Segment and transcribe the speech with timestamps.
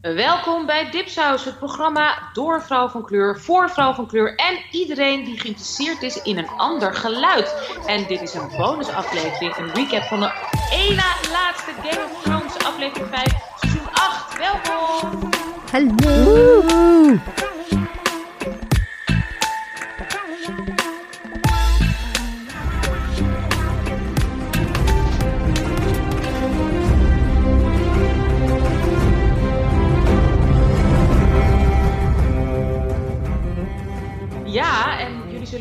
[0.00, 5.24] Welkom bij Dipsaus, het programma door vrouw van kleur, voor vrouw van kleur en iedereen
[5.24, 7.54] die geïnteresseerd is in een ander geluid.
[7.86, 10.32] En dit is een bonusaflevering, een recap van de
[10.72, 11.02] ene
[11.32, 14.38] laatste Game of Thrones aflevering 5, seizoen 8.
[14.38, 15.28] Welkom!
[15.70, 17.18] Hallo!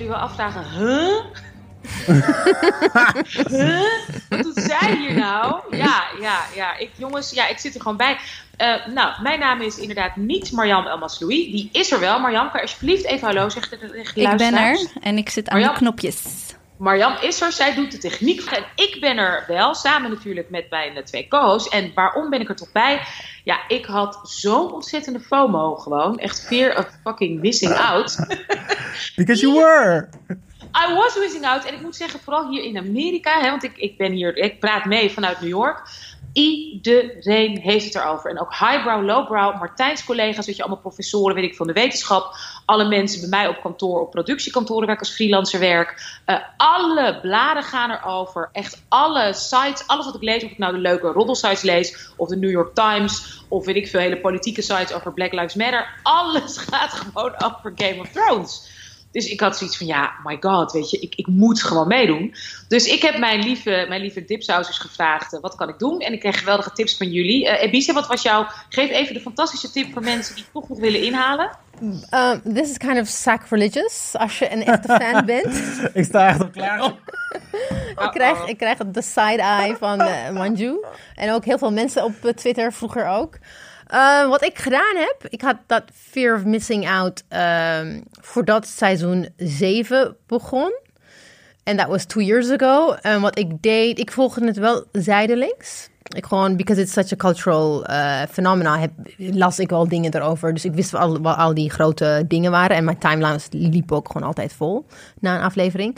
[0.09, 1.23] Wel afvragen, huh?
[3.49, 3.83] huh?
[4.29, 5.75] Wat doet zij hier nou?
[5.77, 6.77] Ja, ja, ja.
[6.77, 8.17] Ik, jongens, ja, ik zit er gewoon bij.
[8.57, 11.51] Eh, nou, mijn naam is inderdaad niet Marjam Elmasloui.
[11.51, 12.19] Die is er wel.
[12.19, 15.49] Marjam, kan je alsjeblieft even hallo zeggen tegen de Ik ben er en ik zit
[15.49, 15.73] aan Marjam.
[15.73, 16.49] de knopjes.
[16.77, 18.41] Marjam is er, zij doet de techniek.
[18.41, 21.69] En ik ben er wel, samen natuurlijk met mijn eh, twee co-hosts.
[21.69, 23.01] En waarom ben ik er toch bij?
[23.49, 26.19] Ja, ik had zo'n ontzettende FOMO gewoon.
[26.19, 28.15] Echt fear of fucking missing out.
[29.15, 30.09] Because you were.
[30.75, 31.65] I was missing out.
[31.65, 34.59] En ik moet zeggen, vooral hier in Amerika, hè, want ik, ik ben hier, ik
[34.59, 35.81] praat mee vanuit New York.
[36.39, 38.29] Iedereen heeft het erover.
[38.29, 42.35] En ook highbrow, lowbrow, Martijn's collega's, weet je, allemaal professoren, weet ik, van de wetenschap.
[42.65, 46.19] Alle mensen bij mij op kantoor, op productiekantoren werk als freelancer werk.
[46.25, 48.49] Eh, alle bladen gaan erover.
[48.51, 52.27] Echt alle sites, alles wat ik lees, of ik nou de leuke roddelsites lees, of
[52.27, 55.99] de New York Times, of weet ik veel, hele politieke sites over Black Lives Matter.
[56.03, 58.77] Alles gaat gewoon over Game of Thrones.
[59.11, 62.35] Dus ik had zoiets van, ja, my god, weet je, ik, ik moet gewoon meedoen.
[62.67, 65.99] Dus ik heb mijn lieve, mijn lieve dipsausers gevraagd, eh, wat kan ik doen?
[65.99, 67.47] En ik kreeg geweldige tips van jullie.
[67.47, 68.47] Eh Ebise, wat was jouw...
[68.69, 71.49] Geef even de fantastische tip voor mensen die toch nog willen inhalen.
[71.81, 75.81] Um, this is kind of sacrilegious als je een echte fan bent.
[75.93, 76.93] Ik sta echt al klaar.
[77.89, 80.85] ik, krijg, ik krijg de side-eye van eh, Manju.
[81.15, 83.37] En ook heel veel mensen op eh, Twitter vroeger ook.
[83.93, 89.29] Uh, wat ik gedaan heb, ik had dat fear of missing out um, voordat seizoen
[89.37, 90.73] 7 begon.
[91.63, 92.93] En dat was two years ago.
[92.93, 95.89] En wat ik deed, ik volgde het wel zijdelings.
[96.15, 100.53] Ik gewoon, because it's such a cultural uh, phenomena, heb, las ik wel dingen erover.
[100.53, 102.75] Dus ik wist wel al, al die grote dingen waren.
[102.75, 104.85] En mijn timelines liep ook gewoon altijd vol
[105.19, 105.97] na een aflevering.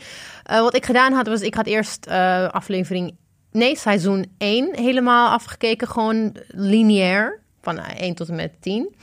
[0.52, 3.16] Uh, wat ik gedaan had, was ik had eerst uh, aflevering,
[3.52, 5.88] nee, seizoen 1 helemaal afgekeken.
[5.88, 8.96] Gewoon lineair, van 1 tot en met 10.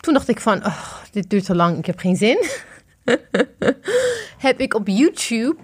[0.00, 2.44] Toen dacht ik van, oh, dit duurt te lang, ik heb geen zin.
[4.46, 5.56] heb ik op YouTube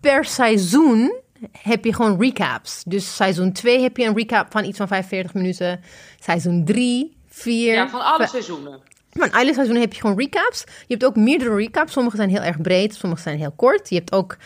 [0.00, 1.20] per seizoen
[1.58, 2.82] heb je gewoon recaps.
[2.86, 5.80] Dus seizoen 2 heb je een recap van iets van 45 minuten.
[6.20, 7.74] Seizoen 3, 4.
[7.74, 8.80] Ja, van alle seizoenen.
[9.10, 10.64] Van alle seizoenen heb je gewoon recaps.
[10.66, 11.92] Je hebt ook meerdere recaps.
[11.92, 13.88] Sommige zijn heel erg breed, sommige zijn heel kort.
[13.88, 14.36] Je hebt ook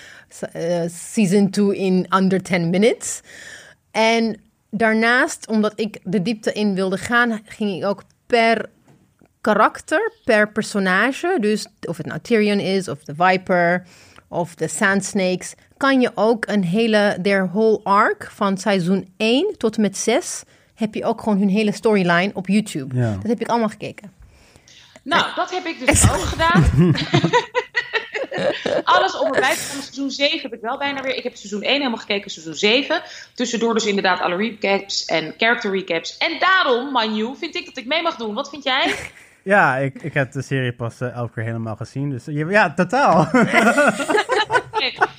[0.57, 3.21] uh, season 2 in under 10 minutes.
[3.91, 4.41] En
[4.77, 8.71] daarnaast, omdat ik de diepte in wilde gaan, ging ik ook per
[9.41, 11.37] karakter, per personage.
[11.41, 13.87] Dus of het nou Tyrion is, of de Viper,
[14.29, 19.55] of de Sand Snakes, kan je ook een hele, their whole arc van seizoen 1
[19.59, 20.43] tot en met 6,
[20.75, 22.97] heb je ook gewoon hun hele storyline op YouTube.
[22.97, 23.13] Ja.
[23.13, 24.13] Dat heb ik allemaal gekeken.
[25.03, 26.65] Nou, dat heb ik dus ook gedaan.
[28.85, 29.83] Alles om erbij te komen.
[29.83, 31.17] Seizoen 7 heb ik wel bijna weer.
[31.17, 33.03] Ik heb seizoen 1 helemaal gekeken, seizoen 7.
[33.35, 36.17] Tussendoor dus inderdaad alle recaps en character recaps.
[36.17, 38.35] En daarom, Manu, vind ik dat ik mee mag doen.
[38.35, 38.95] Wat vind jij?
[39.43, 42.11] Ja, ik, ik heb de serie pas uh, elke keer helemaal gezien.
[42.11, 43.29] Dus ja, totaal.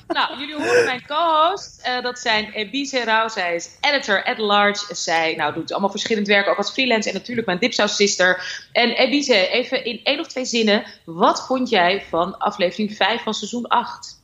[0.08, 1.82] nou, jullie horen mijn co-host.
[1.86, 3.28] Uh, dat zijn Ebise Rauw.
[3.28, 4.94] Zij is editor at large.
[4.94, 7.08] Zij nou, doet allemaal verschillend werk, ook als freelance.
[7.08, 8.66] En natuurlijk mijn Dipsaus sister.
[8.72, 10.84] En Ebise, even in één of twee zinnen.
[11.04, 14.22] Wat vond jij van aflevering 5 van seizoen 8?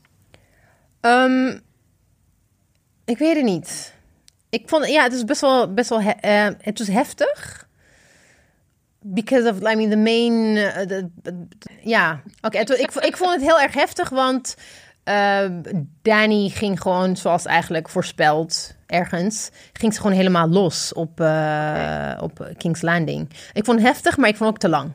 [1.01, 1.61] Um,
[3.05, 3.93] ik weet het niet.
[4.49, 7.67] Ik vond, ja, het is best wel, best wel, uh, het was heftig.
[8.99, 10.55] Because of, I mean, the main,
[10.87, 11.09] the,
[11.81, 14.55] ja, oké, ik, ik vond het heel erg heftig, want
[15.05, 15.45] uh,
[16.01, 22.53] Danny ging gewoon, zoals eigenlijk voorspeld, ergens, ging ze gewoon helemaal los op, uh, op
[22.57, 23.29] King's Landing.
[23.53, 24.91] Ik vond het heftig, maar ik vond het ook te lang.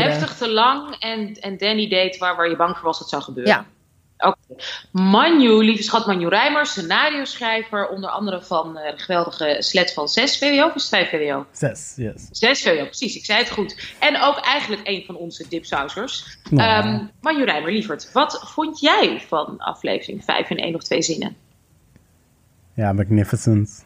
[0.00, 3.22] Heftig, te lang en, en Danny deed waar, waar je bang voor was dat zou
[3.22, 3.52] gebeuren.
[3.52, 3.66] Ja.
[4.20, 4.36] Oké.
[4.48, 4.64] Okay.
[4.90, 10.08] Manu, lieve schat Manu Rijmers, scenario schrijver, onder andere van uh, de geweldige slet van
[10.08, 11.46] 6 VWO of is het 5 VWO?
[11.52, 12.28] 6, yes.
[12.30, 13.94] 6 VWO, precies, ik zei het goed.
[13.98, 16.38] En ook eigenlijk een van onze dipsausers.
[16.50, 16.88] Nou.
[16.88, 21.36] Um, Manu Rijmer, lieverd, wat vond jij van aflevering 5 in één of twee zinnen?
[22.74, 23.84] Ja, magnificent.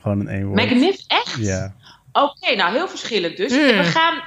[0.00, 0.60] Gewoon in één woord.
[0.60, 1.36] Magnificent, echt?
[1.38, 1.74] Ja.
[2.12, 3.52] Oké, okay, nou heel verschillend dus.
[3.52, 3.58] Mm.
[3.58, 4.22] We gaan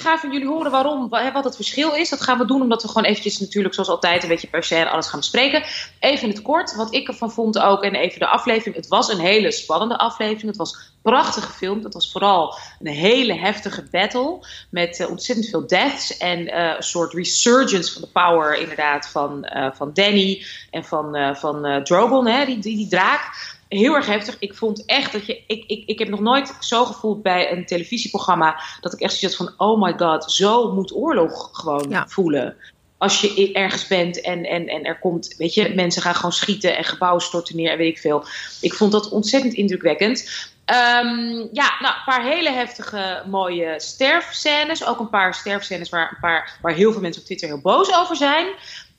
[0.00, 2.08] Ik ga van jullie horen waarom, wat het verschil is.
[2.08, 4.88] Dat gaan we doen omdat we gewoon eventjes natuurlijk zoals altijd een beetje per se
[4.88, 5.62] alles gaan bespreken.
[5.98, 8.76] Even in het kort, wat ik ervan vond ook en even de aflevering.
[8.76, 10.46] Het was een hele spannende aflevering.
[10.46, 11.84] Het was prachtig gefilmd.
[11.84, 16.82] Het was vooral een hele heftige battle met uh, ontzettend veel deaths en uh, een
[16.82, 22.44] soort resurgence van de power inderdaad van, uh, van Danny en van, van Drogon, hè,
[22.44, 24.36] die, die, die draak heel erg heftig.
[24.38, 25.42] Ik vond echt dat je.
[25.46, 28.62] Ik, ik, ik heb nog nooit zo gevoeld bij een televisieprogramma.
[28.80, 32.56] dat ik echt zoiets van: oh my god, zo moet oorlog gewoon voelen.
[32.98, 36.76] Als je ergens bent en, en, en er komt, weet je, mensen gaan gewoon schieten
[36.76, 38.24] en gebouwen storten neer en weet ik veel.
[38.60, 40.48] Ik vond dat ontzettend indrukwekkend.
[40.70, 44.86] Um, ja, nou, een paar hele heftige, mooie sterfscènes.
[44.86, 47.96] Ook een paar sterfscènes waar, een paar, waar heel veel mensen op Twitter heel boos
[47.96, 48.46] over zijn.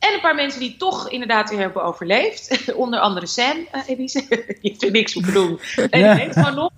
[0.01, 2.63] En een paar mensen die toch inderdaad weer hebben overleefd.
[2.73, 4.25] Onder andere Sam, uh, Elise.
[4.29, 5.59] Die heeft er niks voor doen.
[5.89, 6.69] En leeft gewoon nog.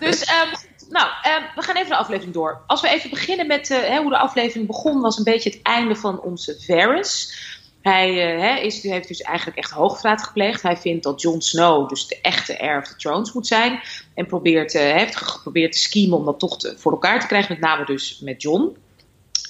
[0.00, 0.50] Dus, um,
[0.90, 2.62] nou, um, we gaan even de aflevering door.
[2.66, 5.62] Als we even beginnen met uh, hè, hoe de aflevering begon, was een beetje het
[5.62, 7.34] einde van onze Varys.
[7.82, 10.62] Hij uh, is, heeft dus eigenlijk echt hoogverraad gepleegd.
[10.62, 13.80] Hij vindt dat Jon Snow dus de echte heir of the thrones moet zijn.
[14.14, 17.52] En probeert, uh, heeft geprobeerd te schemen om dat toch te, voor elkaar te krijgen.
[17.52, 18.76] Met name dus met Jon.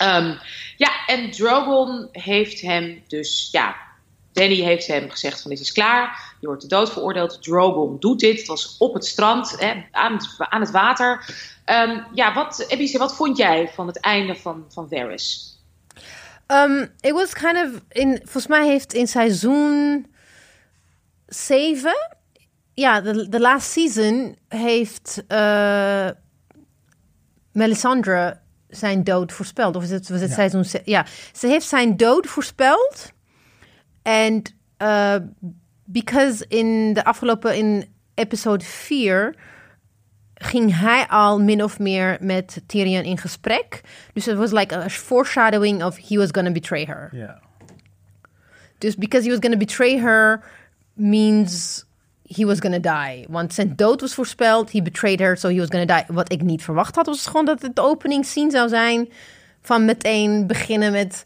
[0.02, 0.38] Um,
[0.76, 3.76] ja, en Drogon heeft hem dus, ja,
[4.32, 7.43] Danny heeft hem gezegd van dit is klaar, je wordt de dood veroordeeld.
[7.43, 11.34] Drogon doet dit, het was op het strand, hè, aan, het, aan het water.
[11.66, 15.58] Um, ja, wat, Ebice, wat vond jij van het einde van, van Varys?
[16.46, 20.06] Um, it was kind of, in, volgens mij heeft in seizoen
[21.26, 21.94] 7,
[22.75, 26.08] ja, de, de last season heeft uh,
[27.52, 29.76] Melisandre zijn dood voorspeld.
[29.76, 30.34] Of is het, was het ja.
[30.34, 30.64] seizoen...
[30.84, 33.12] Ja, ze heeft zijn dood voorspeld.
[34.02, 34.42] En
[34.78, 35.16] uh,
[35.84, 37.56] because in de afgelopen...
[37.56, 39.34] In episode 4
[40.34, 43.80] ging hij al min of meer met Tyrion in gesprek.
[44.12, 47.08] Dus het was like a foreshadowing of he was gonna betray her.
[47.12, 47.36] Yeah.
[48.78, 50.44] Dus because he was gonna betray her
[50.92, 51.84] means
[52.26, 53.26] he was gonna die.
[53.28, 54.73] Want zijn dood was voorspeld.
[54.73, 56.14] He betrayed her, so he was gonna die.
[56.14, 59.08] Wat ik niet verwacht had, was gewoon dat het de opening scene zou zijn.
[59.62, 61.25] Van meteen beginnen met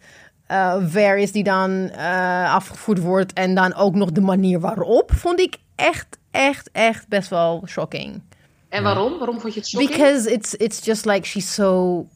[0.50, 3.32] uh, Varys die dan uh, afgevoerd wordt.
[3.32, 5.12] En dan ook nog de manier waarop.
[5.12, 8.22] Vond ik echt, echt, echt best wel shocking.
[8.68, 9.18] En waarom?
[9.18, 9.90] Waarom vond je het shocking?
[9.90, 12.06] Because it's, it's just like she's so...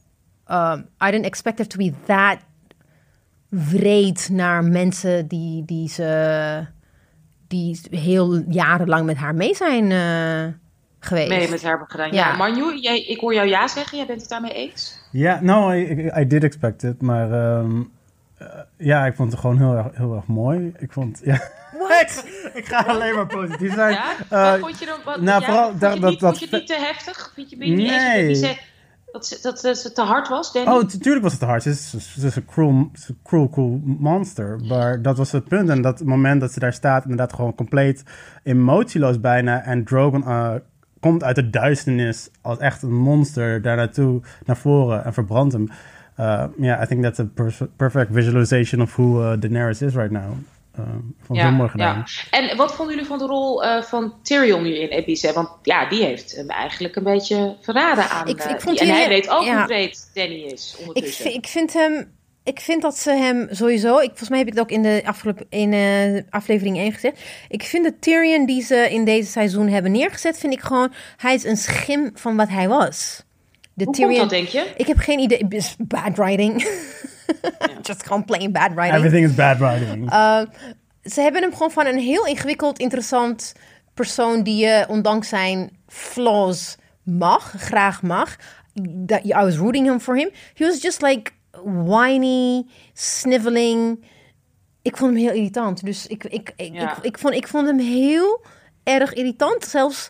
[0.51, 2.37] Um, I didn't expect her to be that
[3.49, 6.67] wreed naar mensen die, die ze
[7.47, 10.53] die heel jarenlang met haar mee zijn uh,
[10.99, 11.29] geweest.
[11.29, 12.11] Mee met haar hebben gedaan.
[12.11, 13.97] Ja, ja jij, ik hoor jou ja zeggen.
[13.97, 14.99] Jij bent het daarmee eens?
[15.11, 17.01] Ja, nou, I, I did expect it.
[17.01, 17.91] Maar um,
[18.41, 18.47] uh,
[18.77, 20.73] ja, ik vond het gewoon heel erg, heel erg mooi.
[20.77, 21.41] Ik vond, ja...
[21.77, 22.25] What?
[22.53, 23.93] ik ga alleen maar positief zijn.
[23.93, 24.13] Ja?
[24.31, 24.99] Uh, wat vond je dan?
[25.05, 27.31] Wat, nou, ja, vooral, vond, je dat, niet, dat, vond je het niet te heftig?
[27.33, 28.27] Vind je, ben je nee.
[28.27, 28.57] Eens
[29.15, 30.71] dat, dat, dat het te hard was, Danny?
[30.71, 31.63] Oh, natuurlijk was het te hard.
[31.63, 32.91] Ze is, ze is een cruel,
[33.23, 34.59] cruel, cruel monster.
[34.67, 35.69] Maar dat was het punt.
[35.69, 38.03] En dat moment dat ze daar staat, inderdaad gewoon compleet
[38.43, 39.63] emotieloos bijna.
[39.63, 40.53] En Drogon uh,
[40.99, 45.69] komt uit de duisternis als echt een monster daar naartoe, naar voren en verbrandt hem.
[46.17, 47.27] Ja, uh, yeah, I think that's a
[47.75, 50.33] perfect visualization of who uh, Daenerys is right now.
[50.79, 50.85] Uh,
[51.21, 52.03] vond ja, gedaan.
[52.05, 52.39] Ja.
[52.39, 55.33] En wat vonden jullie van de rol uh, van Tyrion hier in Epice?
[55.33, 58.27] Want ja, die heeft hem eigenlijk een beetje verraden aan.
[58.27, 59.57] Ik, ik vond die, en hij weet ook ja.
[59.57, 61.25] hoe breed Danny is ondertussen.
[61.25, 62.13] Ik, ik vind hem...
[62.43, 63.97] Ik vind dat ze hem sowieso...
[63.97, 67.21] Ik, volgens mij heb ik het ook in de afgelopen, in, uh, aflevering 1 gezegd.
[67.49, 70.37] Ik vind de Tyrion die ze in deze seizoen hebben neergezet...
[70.37, 70.93] vind ik gewoon...
[71.17, 73.23] Hij is een schim van wat hij was.
[73.75, 74.73] De Hoe Tyrion, komt dat, denk je?
[74.77, 75.47] Ik heb geen idee.
[75.77, 76.61] Bad writing.
[77.87, 78.95] Just gewoon plain bad writing.
[78.95, 80.11] Everything is bad writing.
[80.13, 80.41] Uh,
[81.03, 83.53] ze hebben hem gewoon van een heel ingewikkeld, interessant
[83.93, 88.35] persoon die je ondanks zijn flaws mag, graag mag.
[89.05, 90.29] That I was rooting him for him.
[90.53, 91.31] He was just like
[91.63, 94.05] whiny, sniveling.
[94.81, 95.85] Ik vond hem heel irritant.
[95.85, 98.45] Dus ik, ik, ik, ik, vond, ik vond hem heel
[98.83, 99.65] erg irritant.
[99.65, 100.07] Zelfs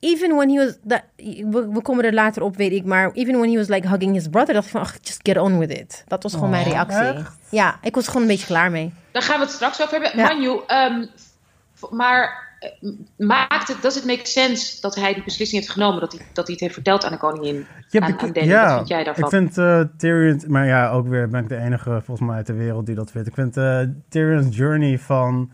[0.00, 3.38] even when he was that we, we, komen er later op, weet ik, maar even
[3.38, 5.70] when he was like hugging his brother, dacht ik van, ach, just get on with
[5.70, 6.04] it.
[6.06, 7.20] Dat was gewoon oh, mijn reactie.
[7.20, 7.36] Echt?
[7.50, 8.92] Ja, ik was gewoon een beetje klaar mee.
[9.12, 10.20] Daar gaan we het straks over hebben.
[10.20, 10.26] Ja.
[10.26, 11.08] Manju, um,
[11.90, 12.46] maar
[13.16, 16.44] maakt het, does it make sense dat hij die beslissing heeft genomen, dat hij, dat
[16.44, 18.50] hij het heeft verteld aan de koningin, ja, aan, aan Danny?
[18.50, 19.24] Ja, Wat vind jij daarvan?
[19.24, 22.46] Ik vind uh, Tyrion, maar ja, ook weer ben ik de enige volgens mij uit
[22.46, 23.28] de wereld die dat vindt.
[23.28, 25.50] Ik vind uh, Tyrion's journey van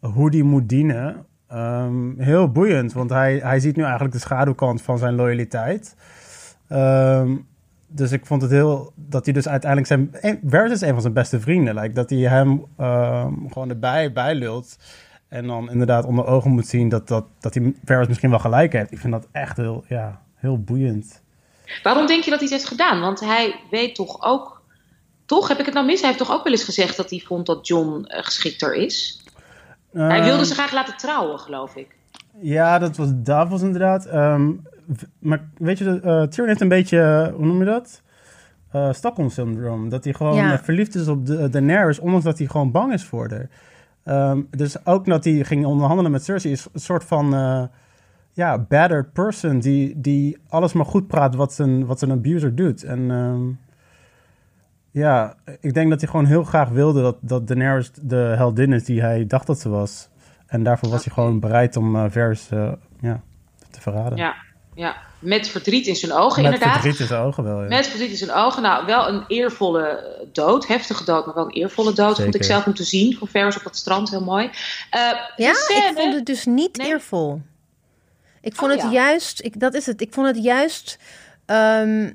[0.00, 4.82] hoe die moet dienen, Um, heel boeiend, want hij, hij ziet nu eigenlijk de schaduwkant
[4.82, 5.96] van zijn loyaliteit.
[6.68, 7.46] Um,
[7.86, 10.38] dus ik vond het heel dat hij dus uiteindelijk zijn.
[10.46, 11.74] Varys is een van zijn beste vrienden.
[11.74, 12.48] Like, dat hij hem
[12.80, 14.76] um, gewoon erbij bij lult.
[15.28, 18.72] En dan inderdaad onder ogen moet zien dat, dat, dat hij Varys misschien wel gelijk
[18.72, 18.92] heeft.
[18.92, 21.22] Ik vind dat echt heel, ja, heel boeiend.
[21.82, 23.00] Waarom denk je dat hij het heeft gedaan?
[23.00, 24.62] Want hij weet toch ook...
[25.26, 26.00] Toch, heb ik het nou mis?
[26.00, 29.23] Hij heeft toch ook wel eens gezegd dat hij vond dat John uh, geschikter is?
[29.94, 31.96] Hij wilde Ehm, ze graag laten trouwen, geloof ik.
[32.40, 34.06] Ja, dat was Davos inderdaad.
[34.06, 34.50] Ehm,
[35.18, 38.02] maar weet je, eh Tyrion heeft een beetje, hoe noem je dat?
[38.70, 39.88] Eh Stockholm-syndroom.
[39.88, 40.52] Dat hij gewoon Ja.
[40.52, 43.48] eh, verliefd is op de, Daenerys, ondanks dat hij gewoon bang is voor haar.
[44.04, 47.34] Ehm, dus ook dat hij ging onderhandelen met Cersei is een soort van...
[47.34, 47.62] eh,
[48.32, 52.82] ja, battered person die, die alles maar goed praat wat zijn, wat zijn abuser doet.
[52.82, 53.42] En ehm,
[54.94, 58.84] ja, ik denk dat hij gewoon heel graag wilde dat, dat Daenerys de heldin is
[58.84, 60.08] die hij dacht dat ze was.
[60.46, 63.20] En daarvoor was hij gewoon bereid om eh Varys eh, ja,
[63.70, 64.18] te verraden.
[64.18, 64.34] Ja,
[64.74, 66.72] ja, met verdriet in zijn ogen, Met inderdaad.
[66.80, 67.68] verdriet in zijn ogen wel, ja.
[67.68, 68.62] Met verdriet in zijn ogen.
[68.62, 70.66] Nou, wel een eervolle dood.
[70.66, 72.14] Heftige dood, maar wel een eervolle dood.
[72.16, 72.44] Vond ik Zeker.
[72.46, 73.16] zelf om te zien.
[73.16, 74.50] Van Ferris op het strand, heel mooi.
[74.90, 75.00] Eh,
[75.36, 76.86] Ja, scène- ik vond het dus niet Nee?
[76.86, 77.40] eervol.
[78.40, 78.92] Ik vond Oh, het ja.
[79.06, 80.00] juist, ik, dat is het.
[80.00, 80.98] Ik vond het juist.
[81.46, 82.10] ehm,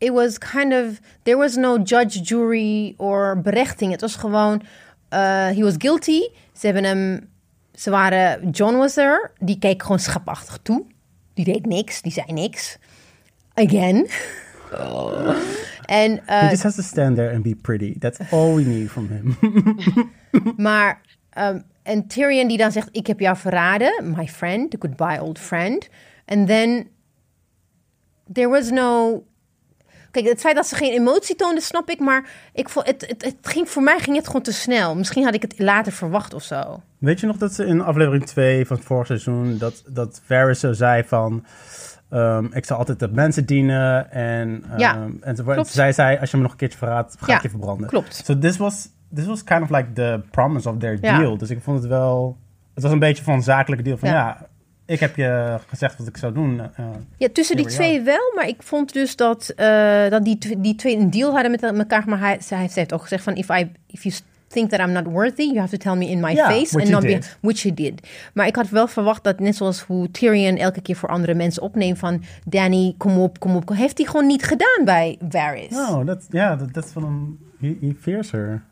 [0.00, 1.00] it was kind of.
[1.22, 3.90] There was no judge, jury or berechting.
[3.92, 4.62] Het was gewoon.
[5.08, 6.20] eh, he was guilty.
[6.52, 7.28] Ze hebben hem.
[7.74, 8.50] Ze waren.
[8.50, 9.32] John was er.
[9.38, 10.86] Die keek gewoon schapachtig toe.
[11.34, 12.02] Die deed niks.
[12.02, 12.78] Die zei niks.
[13.54, 14.06] Again.
[15.86, 17.98] En, eh, He just has to stand there and be pretty.
[17.98, 19.36] That's all we need from him.
[20.56, 25.20] Maar, ehm, en Tyrion die dan zegt, ik heb jou verraden, my friend, the goodbye
[25.22, 25.88] old friend.
[26.26, 26.88] And then,
[28.32, 29.22] there was no...
[30.10, 33.24] Kijk, het feit dat ze geen emotie toonde, snap ik, maar ik vond, het, het,
[33.24, 34.94] het ging, voor mij ging het gewoon te snel.
[34.96, 36.80] Misschien had ik het later verwacht of zo.
[36.98, 39.58] Weet je nog dat ze in aflevering 2 van het vorige seizoen...
[39.58, 41.44] dat, dat Varys zo zei van...
[42.10, 44.10] ehm, ik zal altijd de mensen dienen.
[44.10, 47.26] En, ehm, Ja, en ze, zij zei, als je me nog een keertje verraadt, ga
[47.26, 47.86] Ja, ik je verbranden.
[47.88, 48.22] klopt.
[48.24, 51.18] So this was, this was kind of like the promise of their Ja.
[51.18, 51.36] deal.
[51.36, 52.36] Dus ik vond het wel...
[52.74, 54.46] Het was een beetje van een zakelijke deal van Ja.
[54.90, 56.60] Ik heb je gezegd wat ik zou doen.
[56.60, 56.84] eh,
[57.16, 60.96] Ja, tussen die twee wel, maar ik vond dus dat, eh, dat die, die twee
[60.96, 62.02] een deal hadden met elkaar.
[62.06, 64.14] Maar hij, zij heeft- ook gezegd van, if, I, if you
[64.48, 66.78] think that I'm not worthy, you have to tell me in my face.
[66.80, 67.36] and not be, did.
[67.40, 68.08] which you did.
[68.34, 71.62] Maar ik had wel verwacht dat net zoals hoe Tyrion elke keer voor andere mensen
[71.62, 73.68] opneemt van, Danny, kom op, kom op.
[73.68, 75.70] Heeft hij gewoon niet gedaan bij Varys.
[75.70, 77.38] No, dat ja, dat dat is van een...
[77.60, 78.62] He, he fears her.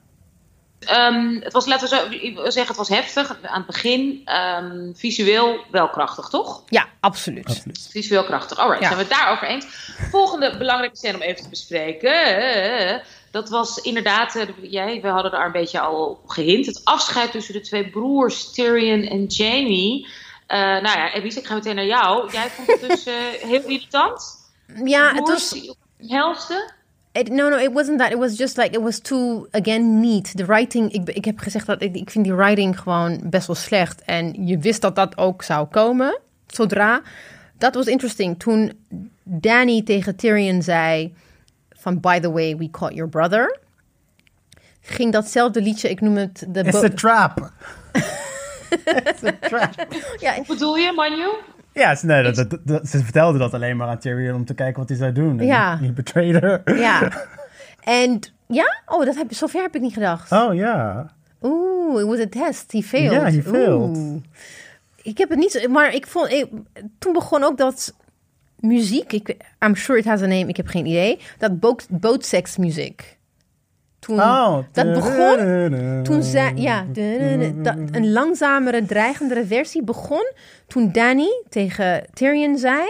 [0.80, 1.96] Ehm, het was, laten we
[2.34, 4.22] zo zeggen, het was heftig aan het begin.
[4.24, 6.62] Ehm, visueel wel krachtig, toch?
[6.68, 7.46] Ja, absoluut.
[7.46, 7.88] Absoluut.
[7.90, 8.58] Visueel krachtig.
[8.58, 8.86] Alright, Ja.
[8.86, 9.66] zijn we het daarover eens?
[10.10, 13.02] Volgende belangrijke scène om even te bespreken.
[13.30, 16.66] Dat was inderdaad, eh, jij, we hadden daar een beetje al op gehint.
[16.66, 20.06] Het afscheid tussen de twee broers, Tyrion en Jamie.
[20.46, 22.32] Eh, nou ja, Elise, ik ga meteen naar jou.
[22.32, 24.36] Jij vond het dus eh, heel irritant.
[24.84, 25.50] Ja, het was...
[25.50, 26.70] die op de helste.
[27.18, 28.12] It, no, no, it wasn't that.
[28.12, 30.36] It was just like, it was too, again, neat.
[30.36, 33.56] De writing, ik, ik heb gezegd dat ik, ik vind die writing gewoon best wel
[33.56, 34.02] slecht.
[34.02, 37.02] En je wist dat dat ook zou komen, zodra.
[37.58, 38.38] Dat was interesting.
[38.38, 38.72] Toen
[39.22, 41.14] Danny tegen Tyrion zei
[41.70, 43.58] van, by the way, we caught your brother.
[44.80, 46.64] Ging datzelfde liedje, ik noem het de...
[46.64, 47.38] It's a trap.
[49.04, 49.86] It's a trap.
[50.18, 51.28] ja, Hoe bedoel je, Manu?
[51.78, 54.54] Ja, ze, nee, dat, dat- dat- ze vertelde dat alleen maar aan Tyrion om te
[54.54, 55.40] kijken wat hij zou doen.
[55.40, 55.80] En Ja.
[55.94, 56.78] Betrayed her.
[56.78, 57.10] ja.
[57.84, 60.32] En ja, oh, dat heb, zover heb ik niet gedacht.
[60.32, 61.06] Oh ja.
[61.42, 62.72] Oeh, it was a test.
[62.72, 63.12] He failed.
[63.12, 63.96] Ja, he failed.
[63.96, 64.22] Oeh.
[65.02, 65.68] Ik heb het niet zo...
[65.68, 66.30] Maar ik vond...
[66.30, 66.46] Ik,
[66.98, 67.94] toen begon ook dat
[68.60, 69.12] muziek...
[69.12, 70.46] Ik, I'm sure it has a name.
[70.46, 71.18] Ik heb geen idee.
[71.38, 73.17] Dat boot, bootsex muziek.
[73.98, 74.58] Toen, Oh.
[74.72, 76.02] dat begon...
[76.02, 76.52] Toen zij...
[76.54, 76.84] Ja.
[77.54, 80.32] dat, een langzamere, dreigendere versie begon...
[80.66, 82.82] Toen Danny tegen Tyrion zei...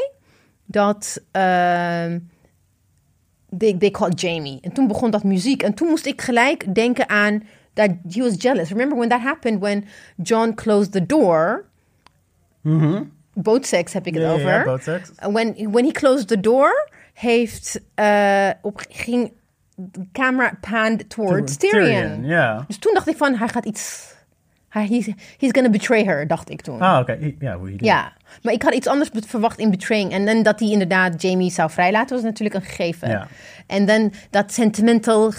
[0.66, 1.22] Dat...
[1.30, 2.18] ehm
[3.56, 4.58] they, they called Jamie.
[4.60, 5.62] En toen begon dat muziek.
[5.62, 8.68] En toen moest ik gelijk denken aan that he was jealous.
[8.68, 9.84] Remember when that happened when
[10.16, 11.64] John closed the door?
[13.34, 14.64] Boat sex heb ik het ja, over.
[14.64, 15.10] bootsex.
[15.20, 19.32] When, when he closed the door, heeft eh, op, ging
[20.12, 22.24] camera panned towards Tyrion.
[22.24, 22.64] Ja.
[22.66, 24.06] Dus toen dacht ik van, hij gaat iets...
[24.68, 25.06] Hij, he's,
[25.38, 26.80] he's gonna betray her, dacht ik toen.
[26.80, 27.32] Ah, oké.
[27.38, 27.86] Ja, hoe je doet.
[27.86, 30.12] Ja, maar ik had iets anders verwacht in Betraying.
[30.12, 33.08] En dan dat hij inderdaad Jamie zou vrijlaten, was natuurlijk een gegeven.
[33.08, 33.26] Ja.
[33.66, 35.32] En dan dat sentimental...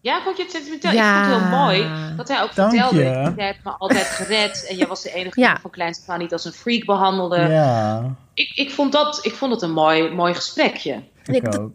[0.00, 0.90] Ja, vond je het sentimenteel?
[0.92, 1.18] Ja.
[1.18, 2.96] Ik vond het heel mooi dat hij ook Dank vertelde.
[2.98, 3.32] je.
[3.36, 5.52] Jij hebt me altijd gered en jij was de enige Ja.
[5.52, 7.36] die van kleins af aan niet als een freak behandelde.
[7.40, 8.02] Ja,
[8.34, 11.02] Ik, ik, vond dat, ik vond het een mooi, mooi gesprekje.
[11.24, 11.72] ik Ik- ook.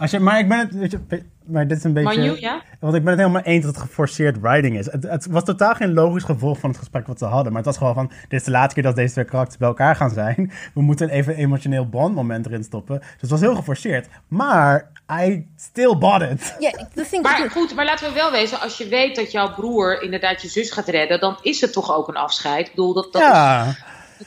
[0.00, 2.62] Als je, maar ik ben het, weet je, maar dit is een beetje...
[2.80, 4.92] Want ik ben het helemaal eens dat het geforceerd writing is.
[4.92, 7.52] Het, het was totaal geen logisch gevolg van het gesprek wat ze hadden.
[7.52, 9.68] Maar het was gewoon van, dit is de laatste keer dat deze twee karakters bij
[9.68, 10.52] elkaar gaan zijn.
[10.74, 12.98] We moeten even een emotioneel bondmoment erin stoppen.
[12.98, 14.08] Dus het was heel geforceerd.
[14.28, 14.90] Maar,
[15.22, 16.56] I still bought it.
[16.58, 19.54] Ja, the thing Maar goed, maar laten we wel wezen, als je weet dat jouw
[19.54, 22.66] broer inderdaad je zus gaat redden, dan is het toch ook een afscheid.
[22.66, 23.76] Ik bedoel, dat, dat is, Ja,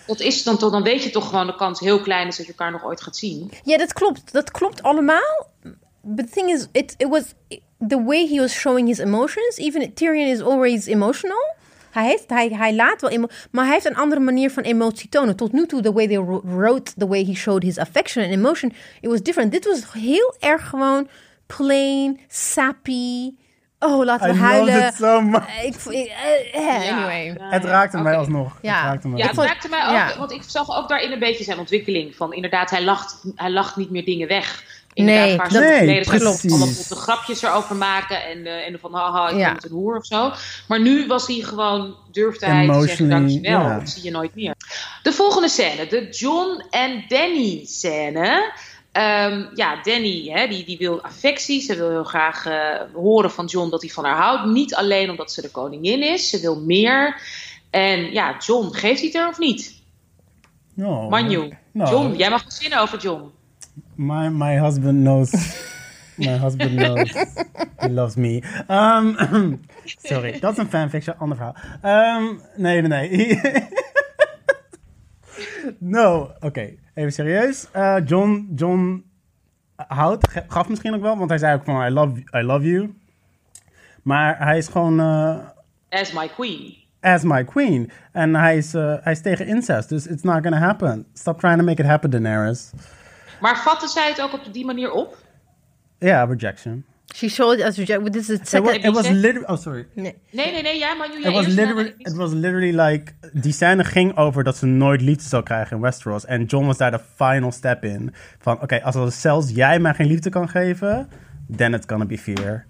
[0.06, 2.46] dat is dan toch, dan weet je toch gewoon de kans heel klein is dat
[2.46, 3.52] je elkaar nog ooit gaat zien.
[3.64, 4.34] Ja, dat klopt.
[4.34, 5.48] Dat klopt allemaal.
[6.02, 7.24] But the thing is, it, it was
[7.88, 9.58] the way he was showing his emotions.
[9.58, 11.56] Even Tyrion is always emotional.
[11.92, 15.36] Hij, heeft, hij, hij laat wel maar hij heeft een andere manier van emotie tonen.
[15.36, 18.74] Tot nu toe, the way they wrote, the way he showed his affection and emotion,
[19.02, 19.52] it was different.
[19.52, 21.08] Dit was heel erg gewoon
[21.46, 23.34] plain, sappy.
[23.86, 24.74] Oh, laten we I huilen.
[24.74, 25.48] loved it so much.
[25.48, 26.12] Eh, Ik, ik,
[26.54, 27.26] eh, anyway.
[27.26, 28.58] ja, Het ja, raakte mij alsnog.
[28.62, 28.76] Ja.
[28.76, 29.54] Het raakte mij Ja, het alsnog.
[29.54, 30.18] raakte mij ook, Ja.
[30.18, 32.16] want ik zag ook daarin een beetje zijn ontwikkeling.
[32.16, 34.64] Van inderdaad, hij lacht, hij lacht niet meer dingen weg.
[34.96, 36.52] Inderdaad, Nee, een paar dat- Nee, hij precies.
[36.52, 38.24] allemaal de grapjes erover maken.
[38.26, 39.54] En, eh, en van haha, ik Ja.
[39.54, 40.32] ben een hoer of zo.
[40.68, 43.60] Maar nu was hij gewoon, durfde hij te zeggen dankjewel.
[43.62, 43.80] ja.
[43.80, 44.54] Dat zie je nooit meer.
[45.04, 48.52] De volgende scène, de John en Danny scène.
[48.94, 51.62] Ehm, ja, Danny hè, die, die wil affectie.
[51.62, 54.46] Ze wil heel graag eh, horen van John dat hij van haar houdt.
[54.46, 56.30] Niet alleen omdat ze de koningin is.
[56.30, 57.22] Ze wil meer.
[57.70, 59.82] En ja, John, geeft hij het er of niet?
[60.74, 61.10] No.
[61.10, 61.50] Manju.
[61.72, 61.86] No.
[61.86, 63.32] John, jij mag beginnen over John.
[63.96, 65.32] My my husband knows.
[66.16, 67.12] My husband knows.
[67.78, 68.44] He loves me.
[68.70, 72.18] Um, sorry, dat is een fanfiction, ander verhaal.
[72.20, 73.42] Um, nee, nee, nee.
[75.96, 76.74] no, oké.
[76.94, 77.68] Even serieus.
[77.76, 79.04] Uh, John, John
[79.76, 82.66] houdt, ge- gaf misschien ook wel, want hij zei ook van I love, I love
[82.72, 82.94] you.
[84.04, 85.38] Maar hij is gewoon uh,
[85.90, 86.76] As my queen.
[87.02, 87.92] as my queen.
[88.12, 91.06] En hij is, uh, hij is tegen incest, dus it's not gonna happen.
[91.14, 92.72] Stop trying to make it happen, Daenerys.
[93.42, 95.18] Maar vatte zij het ook op die manier op?
[96.00, 96.86] Yeah, rejection.
[97.16, 98.12] She showed us reject.
[98.14, 98.84] This is It was, second.
[98.86, 99.48] it was je literally.
[99.48, 99.86] Oh, sorry.
[99.94, 100.16] Nee.
[100.32, 101.94] Nee, nee, nee, jij Manu, jij It was literally.
[101.98, 103.12] It was literally like.
[103.34, 106.26] Die scène ging over dat ze nooit liefde zou krijgen in Westeros.
[106.26, 108.14] En John was daar de final step in.
[108.40, 111.10] Van oké, als zelfs jij mij geen liefde kan geven,
[111.58, 112.66] then it's gonna be fear.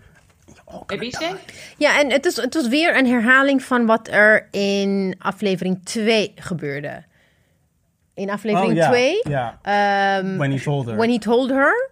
[0.66, 1.36] Oh, Heb je ze?
[1.78, 6.32] Ja, en het, is, het was weer een herhaling van wat er in aflevering 2
[6.36, 7.04] gebeurde.
[8.14, 9.60] In aflevering Oh, ja, 2, ja.
[9.62, 10.96] ehm, When he told her.
[10.98, 11.90] when he told her,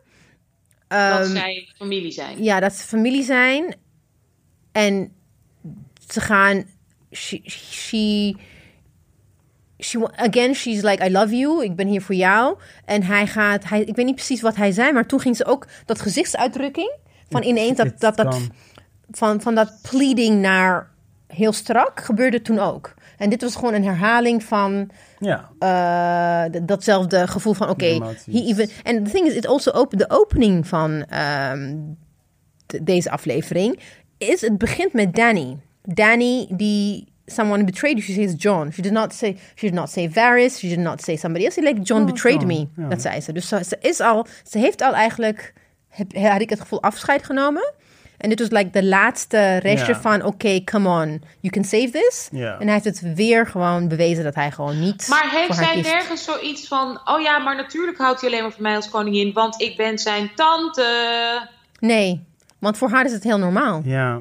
[0.92, 2.44] Dat ehm, zij familie zijn.
[2.44, 3.76] ja, dat ze familie zijn.
[4.72, 5.14] En
[6.08, 6.64] ze gaan,
[7.12, 8.36] she, she,
[9.80, 12.58] she, again, she's like, I love you, ik ben hier voor jou.
[12.86, 15.46] En hij gaat, hij, ik weet niet precies wat hij zei, maar toen ging ze
[15.46, 16.92] ook, dat gezichtsuitdrukking,
[17.30, 18.50] van ineens dat, dat, dat,
[19.12, 20.92] van, van dat pleading naar
[21.28, 22.94] heel strak, gebeurde toen ook.
[23.22, 25.50] En dit was gewoon een herhaling van Ja.
[25.60, 27.86] eh, datzelfde gevoel van oké,
[28.32, 28.70] he even.
[28.84, 31.76] En the thing is, it also open, de opening van ehm,
[32.82, 33.80] deze aflevering
[34.18, 35.58] is het begint met Danny.
[35.84, 38.14] Danny die someone betrayed you.
[38.14, 38.70] She says John.
[38.74, 40.58] She did not say she did not say Varys.
[40.58, 41.60] She did not say somebody else.
[41.60, 42.68] She like John Oh, betrayed me.
[42.90, 43.34] Dat zei ze.
[43.34, 45.54] Dus ze, ze is al, ze heeft al eigenlijk,
[45.90, 47.74] heb, had ik het gevoel afscheid genomen.
[48.22, 52.30] En dit was like de laatste restje van oké, come on, you can save this.
[52.32, 55.08] En hij heeft het weer gewoon bewezen dat hij gewoon niet.
[55.10, 55.94] Maar heeft voor haar zij kiest.
[55.94, 57.02] nergens zoiets van...
[57.06, 59.34] Oh ja, maar natuurlijk houdt hij alleen maar van mij als koningin...
[59.34, 60.86] want ik ben zijn tante.
[61.80, 62.24] Nee,
[62.60, 63.82] want voor haar is het heel normaal.
[63.84, 64.20] Ja.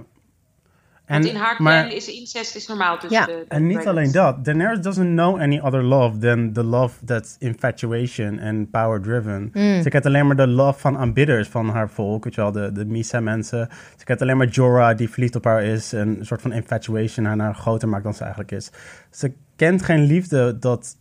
[1.11, 3.27] En, in haar maar, clan is incest is normaal tussen Ja.
[3.27, 4.45] de, de en niet alleen dat.
[4.45, 9.51] Daenerys doesn't know any other love than the love that's infatuation and power driven.
[9.53, 9.83] Mm.
[9.83, 12.73] Ze kent alleen maar de love van aanbidders van haar volk, weet je wel, de,
[12.73, 13.69] de Misa mensen.
[13.97, 17.27] Ze kent alleen maar Jorah die verliefd op haar is en een soort van infatuation
[17.27, 18.71] haar naar groter maakt dan ze eigenlijk is.
[19.11, 20.97] Ze kent geen liefde dat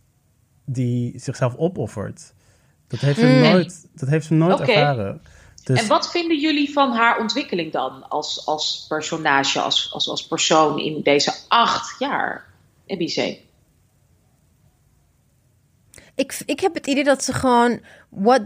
[0.64, 2.34] die zichzelf opoffert.
[2.88, 4.60] Dat heeft ze nooit, dat heeft ze nooit.
[4.60, 4.72] Oké.
[4.72, 5.20] ervaren.
[5.64, 8.08] Dus En wat vinden jullie van haar ontwikkeling dan?
[8.08, 12.44] Als, als personage, als, als, als persoon in deze acht jaar?
[12.86, 13.38] Ebice.
[16.14, 18.42] Ik, ik heb het idee dat ze gewoon what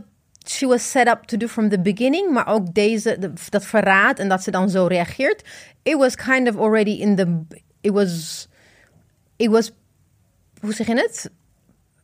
[0.46, 4.18] she was set up to do from the beginning, maar ook deze de- dat verraad
[4.18, 5.42] en dat ze dan zo reageert.
[5.82, 7.42] It was kind of already in the
[7.80, 8.46] it was
[9.36, 9.70] it was
[10.60, 11.30] hoe zeg je het?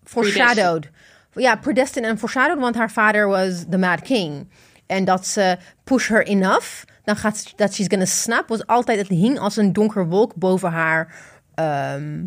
[0.05, 0.89] Foreshadowed.
[1.35, 4.49] Ja, predestined en foreshadowed, want haar vader was the Mad King.
[4.91, 6.69] En dat ze push her enough,
[7.05, 10.35] dan gaat ze, dat she's gonna snap, was altijd, het hing als een donker wolk
[10.35, 11.15] boven haar
[11.55, 12.25] ehm,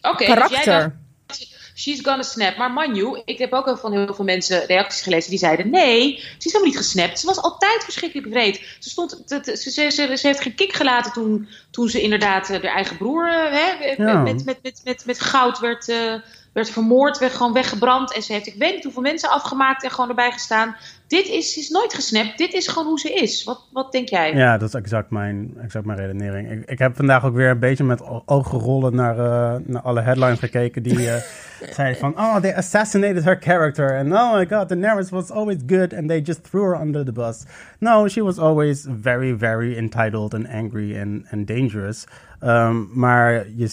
[0.00, 0.98] Oké, dus karakter.
[1.26, 2.56] dacht, she's gonna snap.
[2.56, 5.70] Maar Manju, ik heb ook al van heel veel mensen reacties gelezen die zeiden...
[5.70, 7.20] nee, ze is helemaal niet gesnapt.
[7.20, 8.76] Ze was altijd verschrikkelijk wreed.
[8.78, 12.62] Ze, stond, ze, ze, ze, ze heeft geen kick gelaten toen, toen ze inderdaad eh,
[12.62, 13.28] haar eigen broer...
[13.28, 14.22] eh, Hè, Ja.
[14.22, 16.14] met, met, met, met, met goud werd, eh,
[16.52, 18.14] werd vermoord, werd gewoon weggebrand.
[18.14, 20.76] En ze heeft ik weet niet hoeveel mensen afgemaakt en gewoon erbij gestaan.
[21.10, 22.38] Dit is, is nooit gesnapt.
[22.38, 23.44] Dit is gewoon hoe ze is.
[23.44, 24.34] Wat, wat denk jij?
[24.34, 26.50] Ja, dat is exact mijn, exact mijn redenering.
[26.50, 29.82] Ik, ik heb vandaag ook weer een beetje met o- ogen rollen naar, eh, naar
[29.82, 31.22] alle headlines gekeken die eh,
[31.76, 32.18] zeiden van...
[32.18, 33.98] Oh, they assassinated her character.
[33.98, 37.12] And oh my god, Daenerys was always good and they just threw her under the
[37.12, 37.44] bus.
[37.78, 42.04] No, she was always very, very entitled and angry and, and dangerous.
[42.44, 43.68] Um, maar je,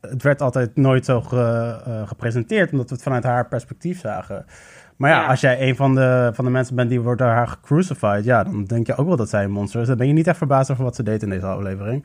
[0.00, 4.44] het werd altijd nooit zo ge- eh, gepresenteerd, omdat we het vanuit haar perspectief zagen.
[4.96, 5.26] Maar ja, Ja.
[5.28, 8.44] als jij een van de, van de mensen bent die wordt door haar gecrucified, ja,
[8.44, 9.86] dan denk je ook wel dat zij een monster is.
[9.86, 12.04] Dan ben je niet echt verbaasd over wat ze deed in deze aflevering.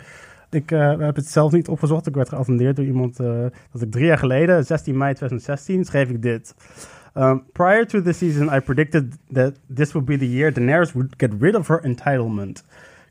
[0.49, 2.08] Ik eh, heb het zelf niet opgezocht.
[2.08, 3.27] Ik werd geattendeerd door iemand eh,
[3.71, 6.56] dat ik drie jaar geleden, 16 mei 2016, schreef ik dit.
[7.17, 11.13] Um, prior to the season, I predicted that this would be the year Daenerys would
[11.17, 12.63] get rid of her entitlement,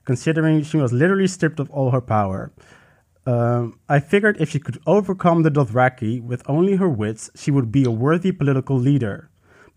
[0.05, 2.51] considering she was literally stripped of all her power.
[3.25, 7.71] Um, I figured if she could overcome the Dothraki with only her wits, she would
[7.71, 9.29] be a worthy political leader.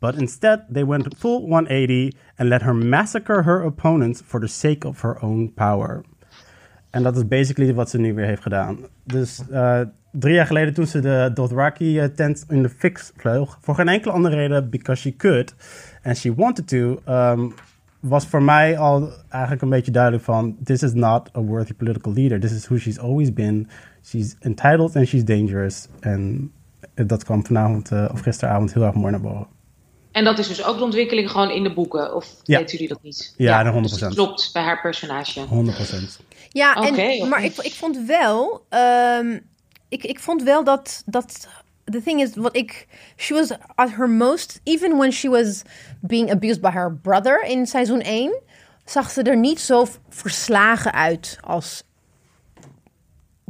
[0.03, 4.87] But instead, they went full 180 and let her massacre her opponents for the sake
[4.87, 6.03] of her own power.
[6.89, 8.77] En dat is basically wat ze nu weer heeft gedaan.
[9.03, 13.87] Dus eh, drie jaar geleden toen ze de Dothraki-tent in de fik vloog, voor geen
[13.87, 15.55] enkele andere reden, because she could
[16.01, 17.49] and she wanted to, ehm,
[17.99, 22.13] was voor mij al eigenlijk een beetje duidelijk van, this is not a worthy political
[22.13, 22.39] leader.
[22.39, 23.67] This is who she's always been.
[24.01, 25.87] She's entitled and she's dangerous.
[25.99, 26.51] En
[26.93, 29.52] dat kwam vanavond eh, of gisteravond heel erg mooi naar boven.
[30.13, 32.15] En dat is dus ook de ontwikkeling gewoon in de boeken.
[32.15, 32.57] Of Ja.
[32.57, 33.33] weten jullie dat niet?
[33.37, 33.99] Ja, dus 100%.
[34.05, 35.45] het klopt bij haar personage.
[35.45, 36.21] 100%.
[36.49, 39.39] Ja, en, maar ik, ik vond wel, ehm,
[39.89, 41.47] ik, ik vond wel dat, dat,
[41.85, 45.61] the thing is, wat ik, she was at her most, even when she was
[46.01, 48.41] being abused by her brother in seizoen 1,
[48.85, 51.83] zag ze er niet zo verslagen uit als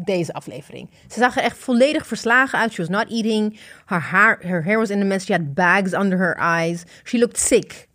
[0.06, 0.90] deze aflevering.
[1.08, 2.72] Ze zag er echt volledig verslagen uit.
[2.74, 3.60] She was not eating.
[3.86, 5.26] Her hair, her hair was in a mess.
[5.26, 6.84] She had bags under her eyes.
[7.04, 7.88] She looked sick.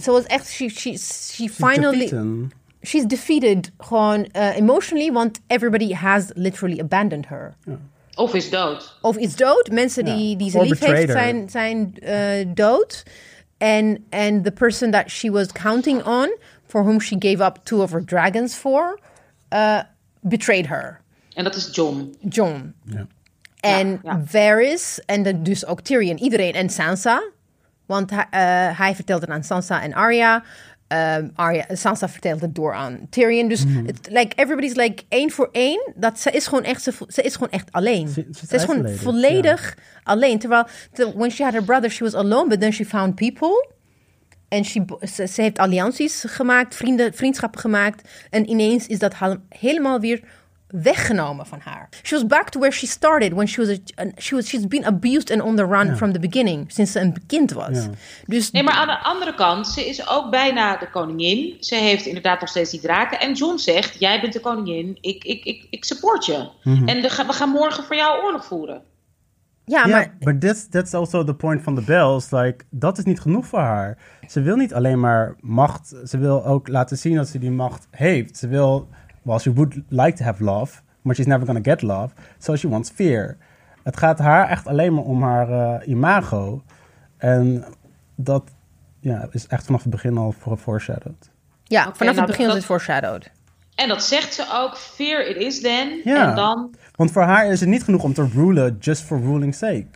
[0.00, 2.52] Ze was echt, she, she, she finally Defeated.
[2.82, 7.54] she's defeated gewoon uh, emotionally, want everybody has literally abandoned her.
[8.14, 8.96] Of is dood.
[9.02, 9.70] Of is dood.
[9.72, 10.16] Mensen Ja.
[10.16, 13.02] die, die ze Or lief betrayed heeft zijn, zijn uh, dood.
[13.58, 17.82] En and the person that she was counting on, for whom she gave up two
[17.82, 18.98] of her dragons for,
[19.52, 19.80] uh,
[20.20, 20.99] betrayed her.
[21.34, 22.14] En dat is John.
[22.28, 22.74] John.
[22.84, 23.06] Ja.
[23.60, 24.22] En ja.
[24.24, 26.52] Varys en dus ook Tyrion, iedereen.
[26.52, 27.22] En Sansa.
[27.86, 30.42] Want hij, eh, hij vertelt het aan Sansa en Arya.
[31.16, 33.48] Um, Arya, Sansa vertelt het door aan Tyrion.
[33.48, 35.92] Dus het, like, everybody's like één voor één.
[35.94, 38.08] Dat ze is gewoon echt, ze, ze is gewoon echt alleen.
[38.08, 40.38] Ze- Ze, ze is gewoon isolated, volledig alleen.
[40.38, 42.48] Terwijl, te- when she had her brother, she was alone.
[42.48, 43.68] But then she found people.
[44.48, 48.08] En she, ze, ze heeft allianties gemaakt, vrienden, vriendschappen gemaakt.
[48.30, 49.14] En ineens is dat
[49.48, 50.22] helemaal weer
[50.70, 51.88] weggenomen van haar.
[52.02, 54.84] She was back to where she started when she was a, she was she's been
[54.84, 57.84] abused and on the run from the beginning sinds ze een kind was.
[57.84, 57.90] Ja.
[58.26, 61.56] Dus Nee, maar aan de andere kant, ze is ook bijna de koningin.
[61.60, 63.20] Ze heeft inderdaad nog steeds die draken.
[63.20, 66.48] En John zegt, jij bent de koningin, ik, ik, ik, ik support je.
[66.86, 68.82] En we gaan, we gaan morgen voor jou oorlog voeren.
[69.64, 72.30] ja, maar maar that's, that's also the point van de bells.
[72.30, 73.98] Like, dat is niet genoeg voor haar.
[74.28, 75.94] Ze wil niet alleen maar macht.
[76.04, 78.36] Ze wil ook laten zien dat ze die macht heeft.
[78.36, 78.88] Ze wil,
[79.30, 82.14] well, she would like to have love, but she's never gonna get love.
[82.38, 83.36] So she wants fear.
[83.82, 86.62] Het gaat haar echt alleen maar om haar eh, imago.
[87.16, 87.64] En
[88.14, 88.50] dat
[89.00, 91.30] ja, is echt vanaf het begin al voor foreshadowed.
[91.64, 93.30] ja, vanaf nou, het begin dat- was het foreshadowed.
[93.74, 96.00] En dat zegt ze ook, fear it is then.
[96.04, 96.28] Ja.
[96.28, 99.58] En dan, Want voor haar is het niet genoeg om te rulen just for ruling's
[99.58, 99.88] sake.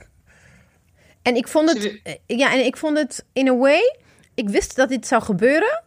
[1.23, 3.97] En ik vond het, ja, en ik vond het in a way,
[4.35, 5.83] ik wist dat dit zou gebeuren.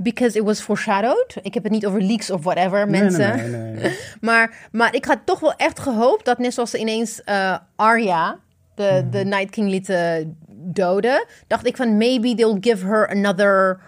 [0.00, 1.36] Because it was foreshadowed.
[1.42, 3.36] Ik heb het niet over leaks of whatever, mensen.
[3.36, 3.98] Nee, nee, nee.
[4.20, 8.38] Maar, maar ik had toch wel echt gehoopt dat net zoals ze ineens eh, Arya,
[8.74, 13.80] de, de Night King lieten doden, dacht ik van maybe they'll give her another,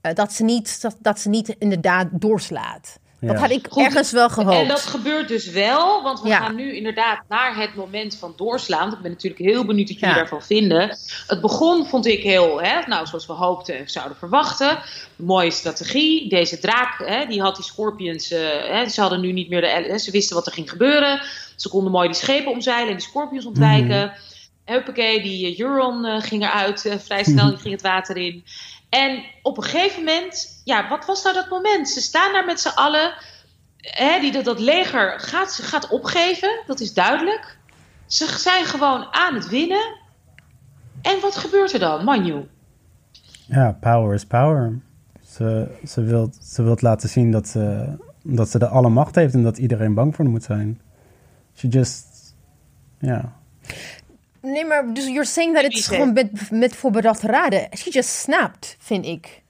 [0.00, 2.98] eh, dat, ze niet, dat, dat ze niet inderdaad doorslaat.
[3.26, 4.56] Dat had ik Goed, ergens wel gehoopt.
[4.60, 6.38] En dat gebeurt dus wel, want we Ja.
[6.38, 8.92] gaan nu inderdaad naar het moment van doorslaan.
[8.92, 10.20] Ik ben natuurlijk heel benieuwd wat jullie Ja.
[10.20, 10.96] daarvan vinden.
[11.26, 14.78] Het begon, vond ik heel, hè, nou, zoals we hoopten en zouden verwachten.
[15.16, 16.28] Mooie strategie.
[16.28, 19.66] Deze draak, hè, die had die scorpions, eh, hè, ze hadden nu niet meer de,
[19.66, 21.20] hè, ze wisten wat er ging gebeuren.
[21.56, 24.12] Ze konden mooi die schepen omzeilen en die scorpions ontwijken.
[24.64, 28.44] Huppakee, die eh, Euron eh, ging eruit vrij snel, die ging het water in.
[29.02, 31.88] En op een gegeven moment, ja, wat was nou dat moment?
[31.88, 33.12] Ze staan daar met z'n allen.
[33.76, 37.58] Hè, die, dat, dat leger gaat, gaat opgeven, dat is duidelijk.
[38.06, 39.96] Ze zijn gewoon aan het winnen.
[41.02, 42.48] En wat gebeurt er dan, Manju?
[43.46, 44.78] Ja, power is power.
[45.26, 49.34] Ze, ze, wil, ze wil laten zien dat ze, dat ze de alle macht heeft
[49.34, 50.80] en dat iedereen bang voor moet zijn.
[51.54, 52.34] She just,
[52.98, 53.32] ja.
[54.52, 57.68] Nee, maar dus you're saying that it's Wie gewoon met, met voorbedacht raden.
[57.76, 59.42] She just snapped, vind ik.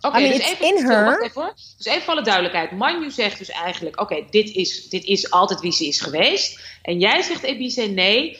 [0.00, 1.04] Oké, I mean, dus even, in stil, her.
[1.04, 1.54] wacht even hoor.
[1.76, 2.70] Dus even voor alle duidelijkheid.
[2.70, 6.60] Manju zegt dus eigenlijk, oké, dit, is, dit is altijd wie ze is geweest.
[6.82, 8.38] En jij zegt, Ebice, nee,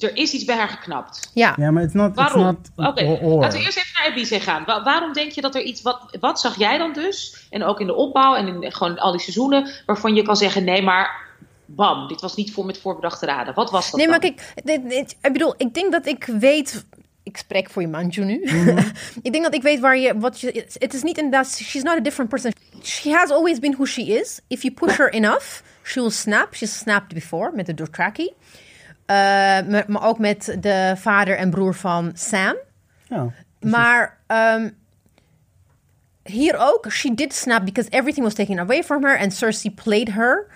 [0.00, 1.30] er is iets bij haar geknapt.
[1.34, 1.54] Ja.
[1.58, 2.44] Ja, maar it's not, it's Waarom?
[2.44, 4.64] not Oké, laten we eerst even naar Ebice gaan.
[4.64, 7.46] Wa- waarom denk je dat er iets, wat, wat zag jij dan dus?
[7.50, 10.64] En ook in de opbouw en in gewoon al die seizoenen, waarvan je kan zeggen,
[10.64, 11.23] nee, maar
[11.66, 13.54] bam, dit was niet voor met voorbedachte raden.
[13.54, 14.34] Wat was dat Nee, maar dan?
[14.34, 16.84] kijk, dit, dit- ik bedoel, ik denk dat ik weet.
[17.22, 18.42] Ik spreek voor je Manju nu.
[19.22, 20.18] ik denk dat ik weet waar je.
[20.18, 21.48] Wat je het is niet inderdaad.
[21.48, 22.52] She's not a different person.
[22.82, 24.40] She has always been who she is.
[24.48, 26.54] If you push her enough, she will snap.
[26.54, 28.32] She's snapped before met de Dothraki.
[29.06, 32.56] Eh, maar, maar ook met de vader en broer van Sam.
[33.08, 33.32] Ja.
[33.60, 34.70] Maar ehm,
[36.24, 39.18] hier ook, she did snap because everything was taken away from her.
[39.18, 40.46] En Cersei played her.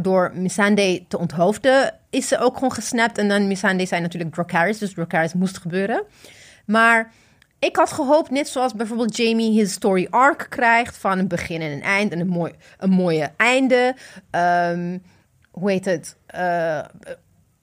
[0.00, 3.18] Door Missandei te onthoofden is ze ook gewoon gesnapt.
[3.18, 6.02] En dan Missandei zei natuurlijk Dracarys, dus Dracarys moest gebeuren.
[6.66, 7.12] Maar
[7.58, 10.96] ik had gehoopt, net zoals bijvoorbeeld Jamie his story arc krijgt...
[10.96, 13.96] van een begin en een eind en een, mooi, een mooie einde.
[14.30, 14.98] Ehm,
[15.50, 16.16] hoe heet het?
[16.26, 16.84] Eh,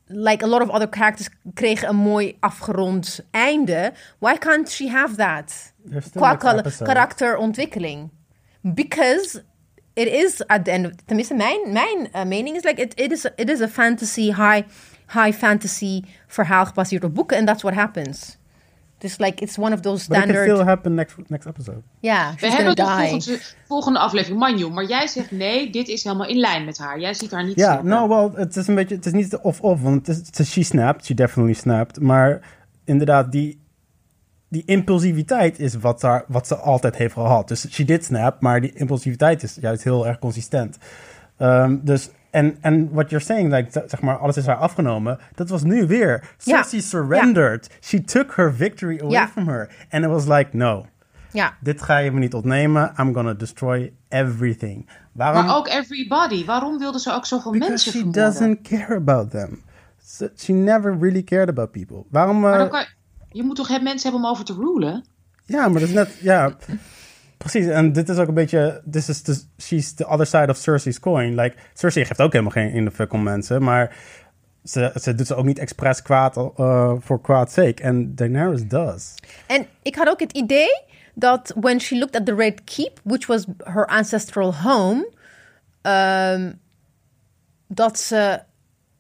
[0.06, 3.94] like a lot of other characters kregen een mooi afgerond einde.
[4.20, 5.74] Why can't she have that?
[6.12, 6.36] Qua
[6.84, 8.10] karakterontwikkeling.
[8.62, 9.44] Because
[9.96, 13.12] it is at the end of, tenminste mijn, mijn eh, mening is like it, it,
[13.12, 14.62] is, it is a fantasy, high,
[15.14, 18.38] high fantasy verhaal gebaseerd op boeken and that's what happens.
[18.98, 20.56] Dus like it's one of those But it can standard.
[20.56, 21.82] still happen next, next episode.
[22.00, 22.86] Ja, We she's hebben die.
[22.86, 24.70] volgende, volgende aflevering, Manju.
[24.70, 27.00] Maar jij zegt nee, dit is helemaal in lijn met haar.
[27.00, 27.90] Jij ziet haar niet Ja, snappen.
[27.90, 30.52] nou, wel, het is een beetje, het is niet of-of, want het is, het is-
[30.52, 32.00] she snapped, she definitely snapped.
[32.02, 32.42] Maar
[32.86, 33.60] inderdaad, die,
[34.56, 37.48] die impulsiviteit is wat, wat ze altijd heeft gehad.
[37.48, 40.78] Dus she did snap, maar die impulsiviteit is juist heel erg consistent.
[41.38, 45.50] Ehm, dus, en, en what you're saying, like, zeg maar, alles is haar afgenomen, dat
[45.50, 46.24] was nu weer.
[46.38, 46.56] Ja.
[46.64, 47.70] Cersei surrendered.
[47.82, 49.28] She took her victory away Ja.
[49.28, 49.70] from her.
[49.90, 50.86] And it was like, no,
[51.32, 52.94] Ja, dit ga je me niet ontnemen.
[53.00, 54.90] I'm gonna destroy everything.
[55.12, 55.46] Waarom?
[55.46, 56.46] Maar ook everybody.
[56.46, 58.24] Waarom wilde ze ook zoveel Because mensen she vermoorden?
[58.24, 59.64] doesn't care about them.
[60.06, 62.04] So she never really cared about people.
[62.10, 62.40] Waarom?
[62.40, 62.88] Maar eh, dan kan je,
[63.36, 65.06] je moet toch mensen hebben om over te rulen?
[65.46, 66.56] Ja, maar dat is net, ja,
[67.38, 67.66] precies.
[67.66, 71.00] En dit is ook een beetje, this is the, she's the other side of Cersei's
[71.00, 71.36] coin.
[71.36, 73.98] Like, Cersei geeft ook helemaal geen in de fuck om mensen, maar
[74.64, 77.82] ze, ze doet ze ook niet expres kwaad eh, voor kwaad sake.
[77.82, 79.14] En Daenerys does.
[79.48, 80.82] En ik had ook het idee
[81.14, 85.10] dat when she looked at the Red Keep, which was her ancestral home,
[85.82, 86.52] ehm,
[87.68, 88.40] dat ze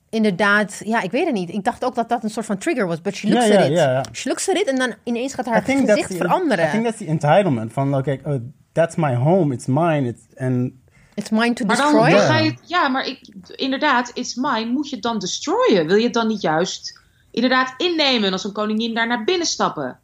[0.09, 1.49] inderdaad, ja, ik weet het niet.
[1.49, 4.15] Ik dacht ook dat dat een soort van trigger was, but she looks at it.
[4.15, 6.67] She looks at it en dan ineens gaat haar gezicht the, veranderen.
[6.67, 8.35] I think that's the entitlement van, oké, oh,
[8.71, 10.79] that's my home, it's mine, it's, en
[11.15, 12.09] It's mine to Maar dan, destroy.
[12.11, 12.55] dan ga je...
[12.61, 13.19] Ja, maar ik,
[13.55, 14.65] inderdaad, it's mine.
[14.65, 15.87] Moet je het dan destroyen?
[15.87, 19.47] Wil je het dan niet juist inderdaad innemen en als een koningin daar naar binnen
[19.47, 19.99] stappen?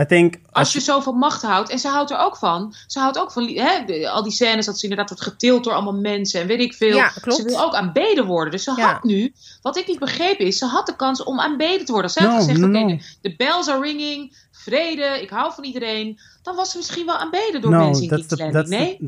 [0.00, 0.34] I think...
[0.52, 2.74] Als je zoveel macht houdt, en ze houdt er ook van.
[2.86, 5.94] Ze houdt ook van hè, al die scènes dat ze inderdaad wordt getild door allemaal
[5.94, 6.96] mensen en weet ik veel.
[6.96, 7.40] Ja, klopt.
[7.40, 8.52] Ze wil ook aanbeden worden.
[8.52, 8.92] Dus ze Ja.
[8.92, 9.32] had nu,
[9.62, 12.10] wat ik niet begrepen is, ze had de kans om aanbeden te worden.
[12.10, 12.86] Als zij had No, gezegd, no, oké, no.
[12.86, 16.18] de, de bells are ringing, vrede, ik hou van iedereen.
[16.42, 18.68] Dan was ze misschien wel aanbeden door no, mensen in that's King's Landing.
[18.68, 18.98] Nee?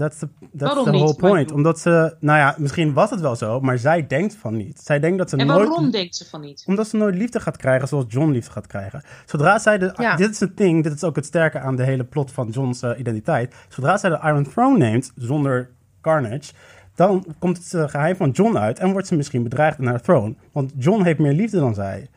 [0.53, 1.01] Waarom the niet?
[1.01, 1.53] whole point.
[1.53, 4.81] Omdat ze, nou ja, misschien was het wel zo, maar zij denkt van niet.
[4.81, 5.69] Zij denkt dat ze En nooit...
[5.69, 6.65] waarom denkt ze van niet?
[6.67, 9.03] Omdat ze nooit liefde gaat krijgen zoals John liefde gaat krijgen.
[9.27, 9.93] Zodra zij de...
[9.97, 10.17] Ja.
[10.17, 12.83] Dit is het ding, dit is ook het sterke aan de hele plot van John's
[12.83, 13.55] eh, identiteit.
[13.69, 16.53] Zodra zij de Iron Throne neemt, zonder Carnage...
[16.95, 20.03] dan komt het eh, geheim van John uit en wordt ze misschien bedreigd in haar
[20.03, 20.35] throne.
[20.53, 22.09] Want John heeft meer liefde dan zij.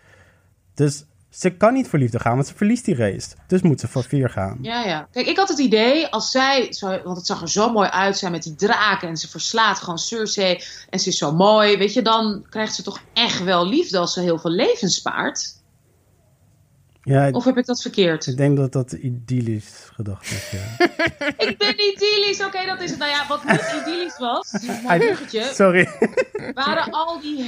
[0.73, 3.30] Dus ze kan niet voor liefde gaan, want ze verliest die race.
[3.48, 4.58] Dus moet ze voor vier gaan.
[4.62, 5.08] Ja, ja.
[5.12, 8.17] Kijk, ik had het idee, als zij, zo, want het zag er zo mooi uit,
[8.17, 11.94] zij met die draken en ze verslaat gewoon Cersei en ze is zo mooi, weet
[11.94, 15.60] je, dan krijgt ze toch echt wel liefde als ze heel veel levens spaart.
[17.04, 18.28] Ja, Of heb ik dat verkeerd?
[18.28, 20.86] ik denk dat dat idyllisch gedacht is, ja.
[21.48, 23.00] Ik ben idyllisch, oké, dat is het.
[23.00, 24.52] Nou ja, wat niet idyllisch was,
[24.88, 25.89] mijn bruggetje, Sorry.
[26.54, 27.44] waren al die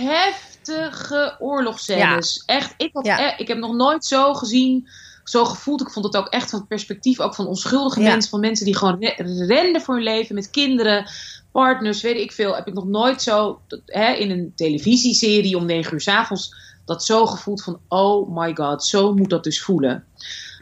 [0.68, 2.44] heftige oorlogsscènes.
[2.46, 3.20] Echt, ik, had, Ja.
[3.34, 4.88] eh, ik heb nog nooit zo gezien,
[5.24, 5.82] zo gevoeld.
[5.82, 8.10] Ik vond het ook echt van het perspectief ook van onschuldige Ja.
[8.12, 8.30] mensen.
[8.30, 11.06] Van mensen die gewoon re- renden voor hun leven met kinderen,
[11.52, 12.56] partners, weet ik veel.
[12.56, 17.04] Heb ik nog nooit zo hè, in een televisieserie om negen uur s avonds dat
[17.06, 20.04] zo gevoeld van oh my god, zo moet dat dus voelen.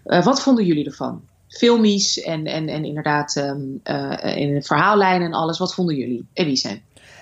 [0.05, 1.21] Eh, wat vonden jullie ervan?
[1.47, 5.57] Filmies en, en, en inderdaad ehm, eh, in de verhaallijn en alles.
[5.57, 6.27] Wat vonden jullie?
[6.33, 6.81] Elise.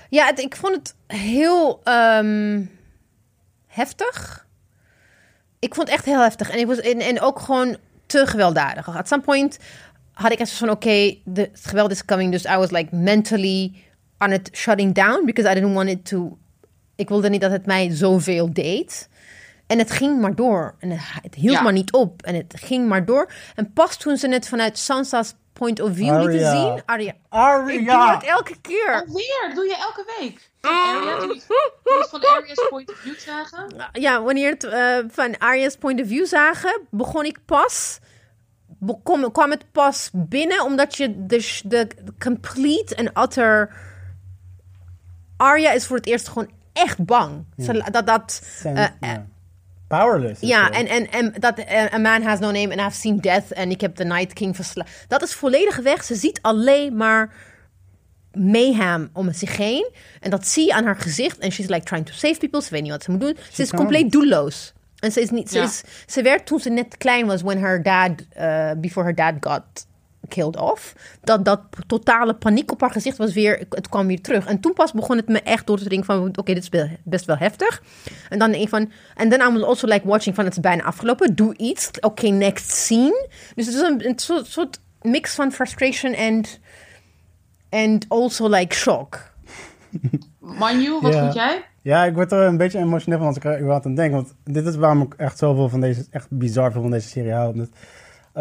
[0.09, 2.61] Ja, het- ik vond het heel ehm,
[3.67, 4.47] heftig.
[5.59, 6.49] Ik vond het echt heel heftig.
[6.49, 8.95] En, ik was, en, en ook gewoon te gewelddadig.
[8.97, 9.57] At some point
[10.11, 10.69] had ik echt van...
[10.69, 12.31] Oké, de het geweld is coming.
[12.31, 13.73] Dus I was like mentally
[14.17, 15.25] on it shutting down.
[15.25, 16.37] Because I didn't want it to...
[16.95, 19.09] Ik wilde niet dat het mij zoveel deed.
[19.67, 20.75] En het ging maar door.
[20.79, 21.61] En het, het hield Ja.
[21.61, 22.21] maar niet op.
[22.21, 23.31] En het ging maar door.
[23.55, 26.81] En pas toen ze het vanuit Sansa's point of view lieten zien...
[26.85, 27.13] Arya.
[27.67, 29.03] Ik doe het elke keer.
[29.07, 30.49] Alweer, dat doe je elke week.
[31.83, 33.89] Het van Aria's point of view zagen.
[33.91, 37.99] ja, wanneer het eh, van Arya's point of view zagen, begon ik pas.
[38.81, 41.87] Bekom, kwam het pas binnen omdat je de, de
[42.19, 43.73] complete en utter
[45.37, 47.45] Arya is voor het eerst gewoon echt bang.
[47.57, 48.41] Ze, dat, dat,
[48.99, 49.25] ja.
[49.89, 50.41] Powerless.
[50.41, 53.51] ja, en, en, en dat eh, A Man Has No Name and I've Seen Death
[53.51, 54.91] en ik heb The Night King verslagen.
[55.07, 56.03] Dat is volledig weg.
[56.03, 57.33] Ze ziet alleen maar
[58.33, 59.91] mayhem om zich heen.
[60.19, 61.37] En dat zie je aan haar gezicht.
[61.37, 62.61] En she's like trying to save people.
[62.61, 63.37] Ze weet niet wat ze moet doen.
[63.51, 64.73] Ze is compleet doelloos.
[64.99, 65.63] En ze, is niet, ze, Ja.
[65.63, 69.33] is, ze werd toen ze net klein was, when her dad, eh, before her dad
[69.39, 69.63] got
[70.29, 70.93] killed off.
[71.23, 74.45] Dat, dat totale paniek op haar gezicht was weer, het kwam weer terug.
[74.45, 76.97] En toen pas begon het me echt door te dringen van, oké, dit is be-
[77.03, 77.83] best wel heftig.
[78.29, 80.59] En dan denk ik van, en then I was also like watching van, het is
[80.59, 81.89] bijna afgelopen, doe iets.
[82.01, 83.27] Oké, next scene.
[83.55, 86.59] Dus het is een, een soort, soort mix van frustration and,
[87.69, 89.31] and also like shock.
[90.39, 91.31] Manju, wat Ja.
[91.33, 91.63] jij?
[91.81, 94.11] Ja, ik word er een beetje emotioneel van als ik er überhaupt aan denk.
[94.13, 97.31] Want dit is waarom ik echt zoveel van deze, echt bizar veel van deze serie
[97.31, 97.51] hou.
[97.51, 97.69] Omdat,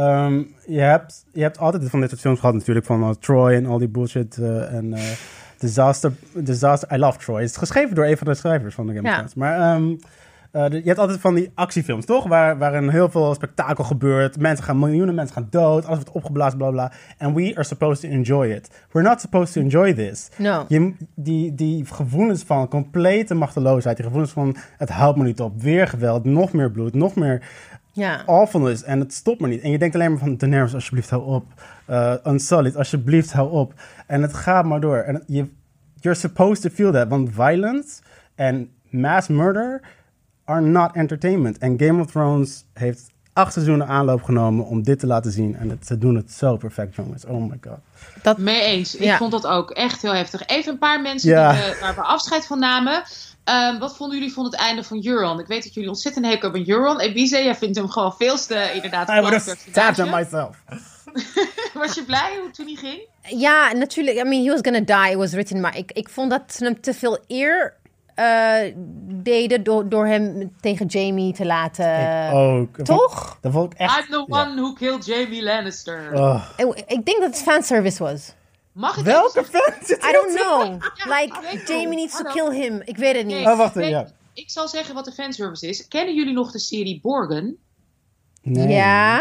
[0.04, 3.52] ehm, je, hebt, je hebt altijd van dit soort films gehad natuurlijk, van eh, Troy
[3.54, 4.38] en al die bullshit.
[4.38, 5.02] eh, en eh,
[5.58, 7.40] Disaster, Disaster, I Love Troy.
[7.40, 9.24] Het is geschreven door een van de schrijvers van de Game of Ja.
[9.34, 9.94] Maar ehm,
[10.50, 12.26] eh, je hebt altijd van die actiefilms, toch?
[12.26, 14.40] Waar, waarin heel veel spektakel gebeurt.
[14.40, 15.84] Mensen gaan, miljoenen mensen gaan dood.
[15.84, 16.92] Alles wordt opgeblazen, bla bla.
[17.18, 18.70] And we are supposed to enjoy it.
[18.92, 20.28] We're not supposed to enjoy this.
[20.36, 20.64] No.
[20.68, 25.62] Je, die, die gevoelens van complete machteloosheid, die gevoelens van het houdt me niet op,
[25.62, 27.42] weer geweld, nog meer bloed, nog meer
[27.98, 28.22] Ja.
[28.26, 29.60] awfulness en het stopt me niet.
[29.60, 31.44] En je denkt alleen maar van Daenerys, alsjeblieft hou op.
[31.90, 33.72] Uh, Unsullied, alsjeblieft hou op.
[34.06, 34.96] En het gaat maar door.
[34.96, 35.46] En je,
[36.00, 38.00] you're supposed to feel that, want violence
[38.34, 39.80] en mass murder
[40.44, 41.58] are not entertainment.
[41.58, 45.56] En Game of Thrones heeft acht seizoenen aanloop genomen om dit te laten zien.
[45.56, 47.24] En het, ze doen het zo perfect, jongens.
[47.24, 47.78] Oh my god.
[48.22, 48.94] Dat, Mee eens.
[48.96, 49.16] Ik Ja.
[49.16, 50.46] vond dat ook echt heel heftig.
[50.46, 51.52] Even een paar mensen Ja.
[51.52, 53.02] die we, waar we afscheid van namen.
[53.48, 55.40] Ehm, wat vonden jullie van het einde van Euron?
[55.40, 57.00] Ik weet dat jullie ontzettend hekel hebben aan Euron.
[57.00, 60.56] Ebize, jij vindt hem gewoon veel te inderdaad I would have stabbed him myself.
[61.74, 63.00] Was je blij hoe toen hij ging?
[63.22, 64.16] Ja, natuurlijk.
[64.16, 65.60] I mean, he was gonna die, it was written.
[65.60, 67.74] Maar ik, ik vond dat ze hem te veel eer
[68.14, 68.72] eh,
[69.22, 72.26] deden door, door hem tegen Jamie te laten.
[72.28, 72.76] ik ook.
[72.76, 73.38] Toch?
[73.40, 73.98] Dat vond ik echt...
[73.98, 74.42] I'm the ja.
[74.42, 76.14] one who killed Jamie Lannister.
[76.14, 76.44] Oh.
[76.56, 78.34] Ik, ik denk dat het fanservice was.
[78.78, 80.82] Mag ik Welke fan zit I don't know.
[80.94, 82.82] Ja, like, Jamie needs to kill him.
[82.84, 83.36] Ik weet het niet.
[83.36, 84.08] Nee, Oh, wacht even, ja.
[84.34, 85.88] Ik zal zeggen wat de fanservice is.
[85.88, 87.56] Kennen jullie nog de serie Borgen?
[88.42, 88.68] Nee.
[88.68, 89.20] Ja?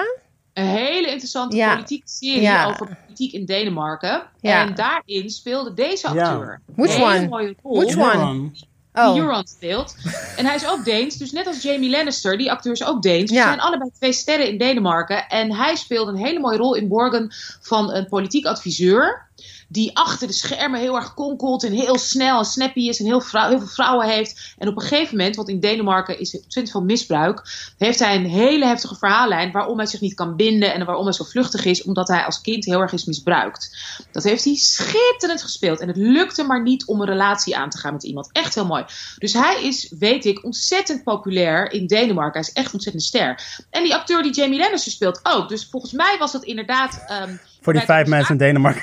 [0.54, 1.72] Een hele interessante Ja.
[1.74, 2.67] politieke serie Ja.
[2.70, 4.24] over politiek in Denemarken.
[4.41, 4.62] Ja.
[4.67, 6.30] En daarin speelde deze Ja.
[6.32, 6.62] acteur.
[6.76, 7.56] Which one?
[7.62, 8.52] Which one?
[8.97, 9.13] Euron.
[9.13, 9.27] Die Oh.
[9.27, 9.95] Euron speelt.
[10.36, 11.15] En hij is ook Deens.
[11.17, 13.29] Dus net als Jamie Lannister, die acteur is ook Deens.
[13.29, 13.43] Ze Ja.
[13.43, 15.27] zijn allebei twee sterren in Denemarken.
[15.27, 19.25] En hij speelde een hele mooie rol in Borgen van een politiek adviseur.
[19.67, 23.21] Die achter de schermen heel erg konkelt en heel snel en snappy is en heel,
[23.21, 24.53] veel vrouwen heeft.
[24.58, 27.41] En op een gegeven moment, want in Denemarken is ontzettend veel misbruik,
[27.77, 31.13] heeft hij een hele heftige verhaallijn waarom hij zich niet kan binden en waarom hij
[31.13, 33.77] zo vluchtig is, omdat hij als kind heel erg is misbruikt.
[34.12, 37.77] Dat heeft hij schitterend gespeeld en het lukte maar niet om een relatie aan te
[37.77, 38.30] gaan met iemand.
[38.32, 38.86] Echt heel mooi.
[39.17, 42.41] Dus hij is, weet ik, ontzettend populair in Denemarken.
[42.41, 43.41] Hij is echt ontzettend ster.
[43.69, 45.49] En die acteur die Jamie Lannister speelt ook.
[45.49, 47.03] Dus volgens mij was dat inderdaad.
[47.08, 47.36] ehm,
[47.67, 48.82] Voor die vijf de- mensen in Denemarken.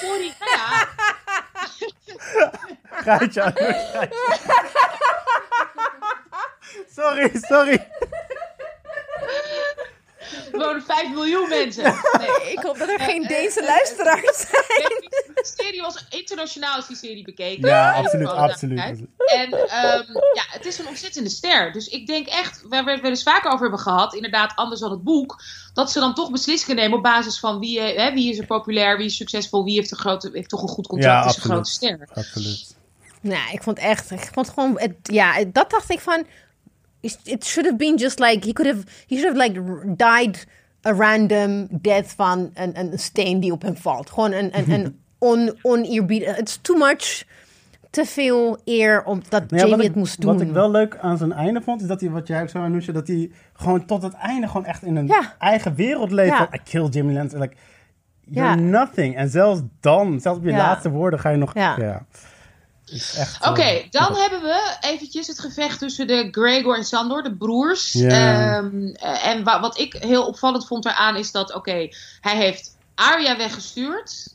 [0.00, 0.88] Sorry, nou ja,
[3.04, 3.40] Gaatje.
[3.42, 4.08] gaatje.
[6.96, 7.86] Sorry, sorry.
[10.52, 11.82] er wonen 5 miljoen mensen.
[12.18, 14.88] Nee, Ik hoop dat er geen Deense luisteraars zijn.
[15.34, 17.68] de serie was internationaal is die serie bekeken.
[17.68, 19.00] Ja, absoluut, voor absoluut.
[19.26, 21.72] En ehm, ja, het is een ontzettende ster.
[21.72, 24.80] Dus ik denk echt, waar we het wel eens vaker over hebben gehad, inderdaad anders
[24.80, 25.42] dan het boek,
[25.74, 28.46] dat ze dan toch beslissingen nemen op basis van wie, eh, hè, wie is er
[28.46, 31.36] populair, wie is succesvol, wie heeft, een grote, heeft toch een goed contract, Ja, is
[31.36, 32.08] een grote ster.
[32.14, 32.76] Absoluut.
[33.20, 36.26] Nou, ik vond echt, ik vond gewoon, het, ja, dat dacht ik van,
[37.00, 39.60] it should have been just like, he could have, he should have like
[39.96, 40.46] died
[40.86, 44.10] a random death van een, een steen die op hem valt.
[44.10, 47.24] Gewoon een, een, een on, oneerbiedig, it's too much,
[47.96, 50.32] te veel eer om dat Nou ja, Jamie het ik- moest doen.
[50.32, 52.58] Wat ik wel leuk aan zijn einde vond, is dat hij, wat jij ook zo
[52.58, 55.34] Anousha, dat hij gewoon tot het einde gewoon echt in een Ja.
[55.38, 56.30] eigen wereld leeft.
[56.30, 56.36] Ja.
[56.36, 57.40] Van, I kill Jimmy Lannister.
[57.40, 57.54] Like,
[58.24, 58.54] you're Ja.
[58.54, 59.16] nothing.
[59.16, 60.56] En zelfs dan, zelfs op je Ja.
[60.56, 61.54] laatste woorden ga je nog...
[61.54, 62.04] Ja.
[63.48, 67.94] Oké, eh, dan hebben we eventjes het gevecht tussen de Gregor en Sandor, de broers.
[67.94, 71.88] Ehm, eh, en wa- wat ik heel opvallend vond eraan is dat, oké,
[72.20, 74.34] hij heeft Arya weggestuurd.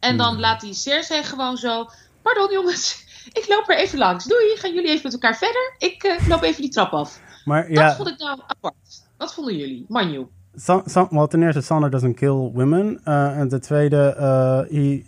[0.00, 0.40] En dan Hmm.
[0.40, 1.88] laat hij Cersei gewoon zo,
[2.26, 4.24] pardon jongens, ik loop er even langs.
[4.24, 5.74] Doei, gaan jullie even met elkaar verder?
[5.78, 7.20] Ik eh, loop even die trap af.
[7.44, 8.74] Maar Dat ja, vond ik nou apart.
[9.16, 9.84] Wat vonden jullie?
[9.88, 10.26] Manju.
[10.54, 13.00] San, San, well, ten eerste, Sander doesn't kill women.
[13.04, 15.04] Uh, en ten tweede, uh, he,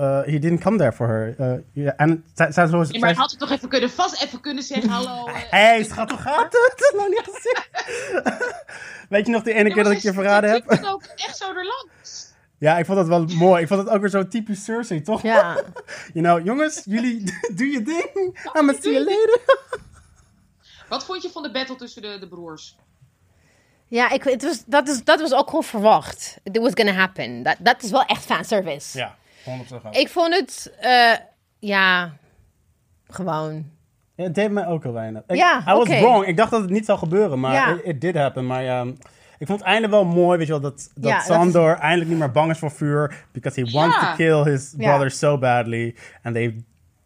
[0.00, 1.34] uh, he didn't come there for her.
[1.40, 4.22] Uh, ja, en zij, zij, zij, Nee, maar hij had het toch even kunnen, vast
[4.22, 5.26] even kunnen zeggen, hallo.
[5.28, 6.92] eh, Hé, hey, schat, hoe gaat het?
[6.98, 7.62] Nog niet gezien.
[9.08, 10.70] Weet je nog die ene ja, keer dat ik je verraden heb?
[10.70, 12.27] liep ook echt zo erlangs.
[12.58, 13.62] Ja, ik vond dat wel mooi.
[13.62, 15.22] Ik vond het ook weer zo typisch Cersei, toch?
[15.22, 15.54] Ja.
[16.14, 17.22] You know, jongens, jullie
[17.56, 18.38] doe je ding.
[18.58, 19.40] I'm see you later.
[20.88, 22.76] Wat vond je van de battle tussen de, de broers?
[23.86, 26.38] Ja, ik, het was, dat, is, dat was ook gewoon verwacht.
[26.42, 27.42] It was gonna happen.
[27.42, 28.98] Dat, dat is wel echt fanservice.
[28.98, 31.14] Ja, 100% Ik vond het, eh,
[31.58, 32.12] ja,
[33.08, 33.70] gewoon.
[34.14, 35.22] Ja, het deed mij ook al weinig.
[35.26, 36.26] Ik, Ja, I was wrong.
[36.26, 37.72] Ik dacht dat het niet zou gebeuren, maar Ja.
[37.72, 38.46] it, it did happen.
[38.46, 38.86] Maar ja,
[39.38, 41.74] ik vond het einde wel mooi, weet je wel, dat, dat Ja, dat is- Sandor
[41.76, 43.24] eindelijk niet meer bang is voor vuur.
[43.32, 44.10] Because he wants Ja.
[44.10, 44.88] to kill his Ja.
[44.88, 45.94] brother so badly.
[46.22, 46.64] And they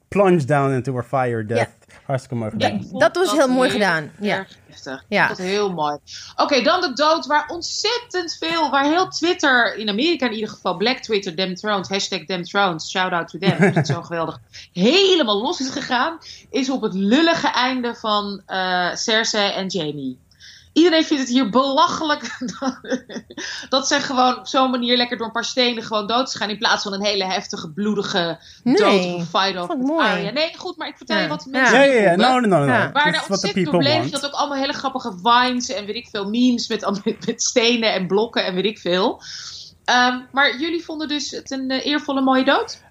[0.08, 1.70] plunged down into a fire death.
[2.06, 2.86] Hartstikke mooi gedaan.
[2.92, 4.46] Dat was heel mooi gedaan, ja.
[5.08, 5.28] Ja.
[5.28, 5.98] Dat heel mooi.
[6.36, 10.76] Oké, dan de dood waar ontzettend veel, waar heel Twitter, in Amerika in ieder geval,
[10.76, 14.38] Black Twitter, Dem Thrones, hashtag Dem Thrones, shout out to them, vind het zo geweldig,
[14.72, 16.18] helemaal los is gegaan,
[16.50, 20.18] is op het lullige einde van eh Cersei en Jamie.
[20.72, 22.38] Iedereen vindt het hier belachelijk
[23.68, 26.50] dat zij gewoon op zo'n manier lekker door een paar stenen gewoon dood gaan.
[26.50, 29.26] In plaats van een hele heftige, bloedige Nee, dood
[29.66, 30.06] vond mooi.
[30.06, 30.30] Arya.
[30.30, 31.28] Nee, goed, maar ik vertel je Ja.
[31.28, 32.16] wat de mensen Ja, ja, ja.
[32.16, 32.72] No, no, no, no.
[32.72, 32.92] Ja.
[32.92, 36.08] Waar daar ontzettend door bleef, je had ook allemaal hele grappige vines en weet ik
[36.10, 39.22] veel, memes met, met, met stenen en blokken en weet ik veel.
[39.84, 42.81] Ehm, maar jullie vonden dus het een eh, eervolle mooie dood?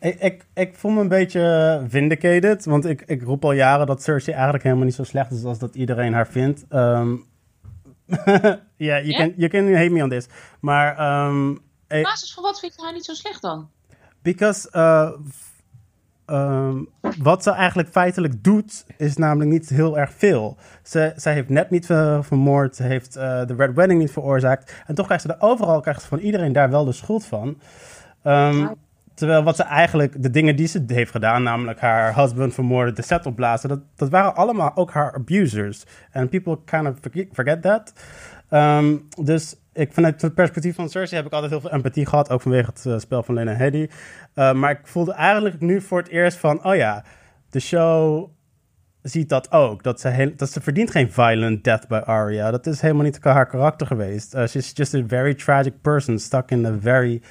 [0.00, 4.02] Ik, ik, ik voel me een beetje vindicated, want ik, ik roep al jaren dat
[4.02, 6.64] Cersei eigenlijk helemaal niet zo slecht is als dat iedereen haar vindt.
[6.68, 7.14] Ehm
[8.76, 9.16] Ja, you, Ja?
[9.18, 10.26] can, you can hate me on this.
[10.60, 11.50] Maar, ehm,
[11.86, 13.68] eh, Op basis van wat vind je haar niet zo slecht dan?
[14.22, 15.10] because, eh,
[16.26, 16.78] ehm,
[17.18, 20.56] wat ze eigenlijk feitelijk doet, is namelijk niet heel erg veel.
[20.82, 24.74] Ze, zij heeft net niet eh, vermoord, ze heeft eh, de Red Wedding niet veroorzaakt.
[24.86, 27.60] En toch krijgt ze er overal, krijgt ze van iedereen daar wel de schuld van.
[28.22, 28.74] Ehm, Ja.
[29.16, 33.02] Terwijl wat ze eigenlijk, de dingen die ze heeft gedaan, namelijk haar husband vermoorden, de
[33.02, 35.84] set opblazen, dat, dat waren allemaal ook haar abusers.
[36.10, 36.94] En people kind of
[37.32, 37.92] forget, that.
[38.48, 42.30] Ehm, dus ik, vanuit het perspectief van Cersei heb ik altijd heel veel empathie gehad,
[42.30, 43.90] ook vanwege het eh, spel van Lena Headey.
[44.34, 47.04] Eh, maar ik voelde eigenlijk nu voor het eerst van, oh ja,
[47.50, 48.30] de show
[49.02, 49.82] ziet dat ook.
[49.82, 52.50] Dat ze, heel, dat ze verdient geen violent death bij Arya.
[52.50, 54.34] Dat is helemaal niet haar karakter geweest.
[54.34, 57.22] Uh, she's just a very tragic person stuck in a very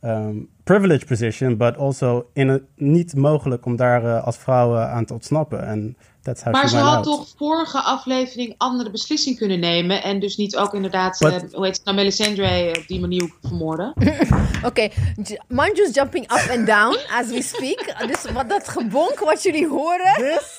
[0.00, 4.92] um, privileged position, but also in a, niet mogelijk om daar uh, als vrouw uh,
[4.92, 5.66] aan te ontsnappen.
[5.66, 7.04] En that's how Maar ze had out.
[7.04, 10.02] toch vorige aflevering andere beslissing kunnen nemen.
[10.02, 13.30] En dus niet ook inderdaad, But- eh, hoe heet het nou, Melisandre op die manier
[13.42, 13.92] vermoorden.
[14.68, 14.88] Oké,
[15.22, 17.94] J- Manju's jumping up and down as we speak.
[18.12, 20.14] Dus wat dat gebonk wat jullie horen.
[20.14, 20.58] This,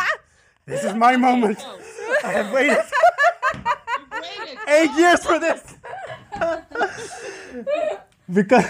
[0.66, 1.66] this is my moment.
[2.24, 2.84] I have waited
[4.66, 5.60] eight years for this.
[8.26, 8.66] Because...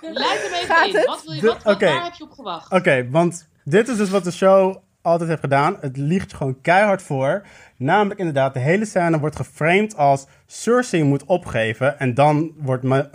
[0.00, 0.94] Leid hem even Gaat in.
[0.96, 1.06] het?
[1.06, 1.84] Wat wil je, wat, wat, oké.
[1.86, 2.72] waar heb je op gewacht?
[2.72, 5.76] Oké, want dit is dus wat de show altijd heeft gedaan.
[5.80, 7.46] Het liegt gewoon keihard voor.
[7.76, 13.08] Namelijk inderdaad, de hele scène wordt geframed als Cersei moet opgeven en dan wordt Ma-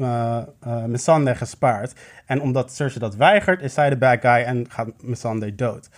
[0.59, 1.93] eh, Missandei gespaard.
[2.25, 5.89] En omdat Cersei dat weigert, is zij de bad guy en gaat Missandei dood.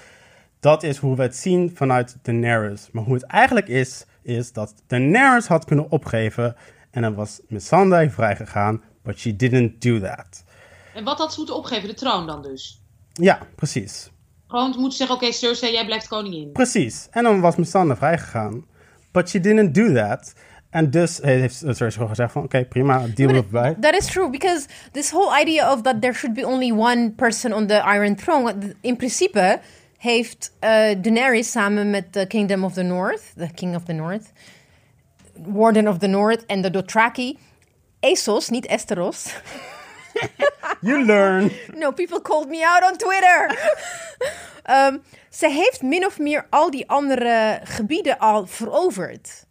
[0.60, 2.90] Dat is hoe we het zien vanuit Daenerys.
[2.92, 6.56] Maar hoe het eigenlijk is, is dat Daenerys had kunnen opgeven
[6.92, 10.44] en dan was Missandei vrijgegaan, but she didn't do that.
[10.94, 11.88] En wat had ze moeten opgeven?
[11.88, 12.82] De troon dan dus?
[13.14, 14.10] Ja, precies.
[14.48, 16.52] Gewoon moeten zeggen, oké Cersei, jij blijft koningin.
[16.52, 17.08] Precies.
[17.12, 18.66] En dan was Missandei vrijgegaan.
[19.12, 20.34] But she didn't do that.
[20.70, 22.44] En dus heeft Cersei gewoon gezegd van...
[22.44, 23.82] Oké, prima, deal with it.
[23.82, 27.54] That is true, because this whole idea of that there should be only one person
[27.54, 29.60] on the Iron Throne, in principe
[29.98, 30.70] heeft eh,
[31.02, 34.32] Daenerys samen met de Kingdom of the North, the King of the North,
[35.34, 37.38] Warden of the North en de Dothraki,
[38.12, 39.26] Essos, niet Esteros.
[40.82, 41.52] You learn.
[41.76, 43.40] No, people called me out on Twitter.
[44.64, 44.98] Ehm,
[45.30, 49.46] ze heeft min of meer al die andere gebieden al veroverd.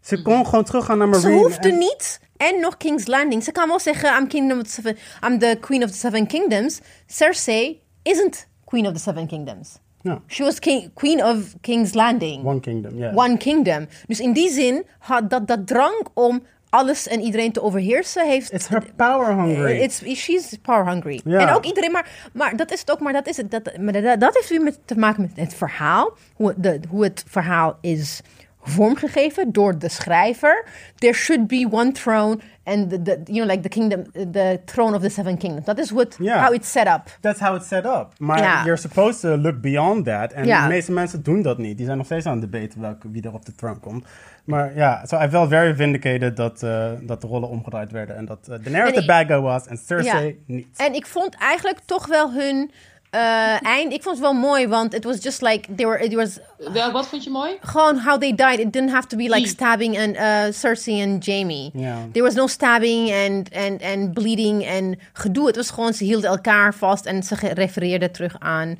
[0.00, 1.42] Ze kon gewoon teruggaan naar Ze Marine.
[1.42, 2.20] hoefde en- niet.
[2.36, 3.42] En nog King's Landing.
[3.44, 4.96] Ze kan wel zeggen, I'm, Kingdom of the seven,
[5.26, 6.80] I'm the Queen of the Seven Kingdoms.
[7.06, 9.78] Cersei isn't Queen of the Seven Kingdoms.
[10.02, 12.44] Ja, She was king, Queen of King's Landing.
[12.44, 13.12] One Kingdom, ja.
[13.14, 13.86] One Kingdom.
[14.06, 16.42] Dus in die zin had dat, dat drang om
[16.72, 18.52] alles en iedereen te overheersen heeft...
[18.52, 19.80] It's her power hungry.
[19.80, 21.20] It's, she's power hungry.
[21.24, 23.50] En ook iedereen, maar, maar dat is het ook, maar dat is het.
[23.50, 26.16] Dat, maar dat, dat heeft weer met, te maken met het verhaal.
[26.34, 28.20] Hoe, de, hoe het verhaal is
[28.62, 30.64] vormgegeven door de schrijver.
[30.98, 34.94] There should be one throne and the, the you know like the kingdom, the throne
[34.96, 35.64] of the seven kingdoms.
[35.64, 36.44] Dat is het, Ja.
[36.44, 37.16] how it's set up.
[37.20, 38.06] That's how it's set up.
[38.18, 38.62] Maar Ja.
[38.64, 40.32] you're supposed to look beyond that.
[40.32, 41.76] En de meeste mensen doen dat niet.
[41.76, 44.04] Die zijn nog steeds aan het debaten welke, wie er op de throne komt.
[44.44, 48.16] Maar ja, so I felt very vindicated dat, eh, dat de rollen omgedraaid werden.
[48.16, 50.66] En dat eh, Daenerys En de bad guy was en Cersei niet.
[50.76, 52.70] En ik vond eigenlijk toch wel hun
[53.12, 53.92] eh, eind.
[53.92, 56.04] Ik vond het wel mooi, want it was just like they were.
[56.04, 56.38] It was
[56.72, 57.56] Wel, wat vond je mooi?
[57.60, 58.58] gewoon how they died.
[58.58, 61.70] It didn't have to be like stabbing and uh, Cersei and Jamie.
[61.74, 61.96] Ja.
[62.12, 65.46] There was no stabbing and, and, and bleeding en gedoe.
[65.46, 68.78] Het was gewoon, ze hielden elkaar vast en ze refereerden terug aan,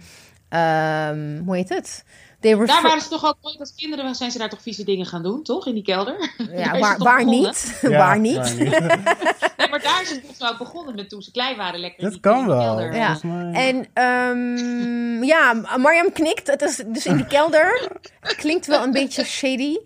[0.49, 2.05] ehm, hoe heet het?
[2.43, 5.07] They Daar waren ze toch ook ooit als kinderen zijn ze daar toch vieze dingen
[5.07, 5.67] gaan doen, toch?
[5.67, 6.31] In die kelder?
[6.55, 7.79] Ja, waar, waar niet?
[7.83, 8.37] Ja, waar niet?
[8.37, 8.71] waar niet.
[9.57, 11.81] Nee, maar daar is het toch ook begonnen met toen ze klein waren.
[11.81, 12.59] Lekker in Dat die- kan wel.
[12.61, 12.95] kelder.
[12.95, 13.19] Ja,
[13.53, 16.47] en ehm, ja, Mariam knikt.
[16.47, 17.89] Het is dus in die kelder.
[18.21, 19.77] Klinkt wel een beetje shady.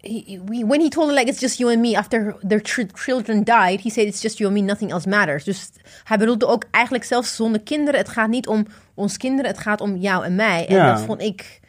[0.00, 2.86] He- he- when he told her like it's just you and me after their ch-
[2.94, 5.44] children died, he said it's just you and me, nothing else matters.
[5.44, 5.70] Dus
[6.04, 8.00] hij bedoelde ook eigenlijk zelfs zonder kinderen.
[8.00, 10.66] Het gaat niet om ons kinderen, het gaat om jou en mij.
[10.68, 10.92] En Ja.
[10.94, 11.60] dat vond ik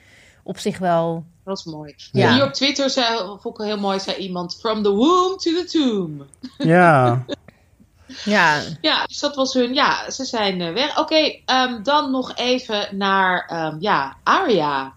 [0.45, 1.25] op zich wel.
[1.43, 1.95] Dat is mooi.
[2.11, 2.33] Ja.
[2.33, 4.57] Hier op Twitter zei, vond ik heel mooi, zei iemand...
[4.59, 6.23] From the womb to the tomb.
[6.57, 7.25] Ja,
[8.23, 9.73] Ja, Ja, dus dat was hun...
[9.73, 10.99] Ja, ze zijn eh, weg.
[10.99, 14.93] Oké, ehm, dan nog even naar ehm, ja, Arya.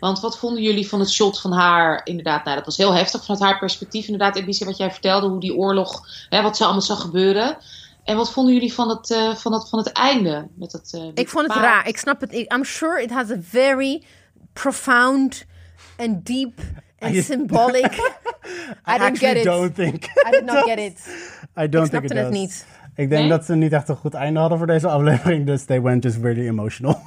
[0.00, 2.00] Want wat vonden jullie van het shot van haar?
[2.04, 4.06] Inderdaad, nou, dat was heel heftig vanuit haar perspectief.
[4.06, 6.02] Inderdaad, Ebice, wat jij vertelde, hoe die oorlog...
[6.28, 7.56] Hè, wat ze allemaal zag gebeuren.
[8.04, 10.48] En wat vonden jullie van het, eh, van het, van het einde?
[10.54, 11.64] Met dat, eh, ik vond het paard?
[11.64, 11.88] raar.
[11.88, 12.32] Ik snap het.
[12.32, 14.02] I'm sure it has a very
[14.52, 15.46] profound
[15.98, 16.60] and deep
[16.98, 17.92] and I- symbolic.
[18.86, 19.44] I, I don't get actually it.
[19.44, 20.04] don't think.
[20.26, 20.98] I did not get it.
[21.60, 22.66] I don't Ik think it het niet.
[22.96, 23.28] Ik denk Nee?
[23.28, 26.16] dat ze niet echt een goed einde hadden voor deze aflevering, dus they went just
[26.22, 26.98] really emotional.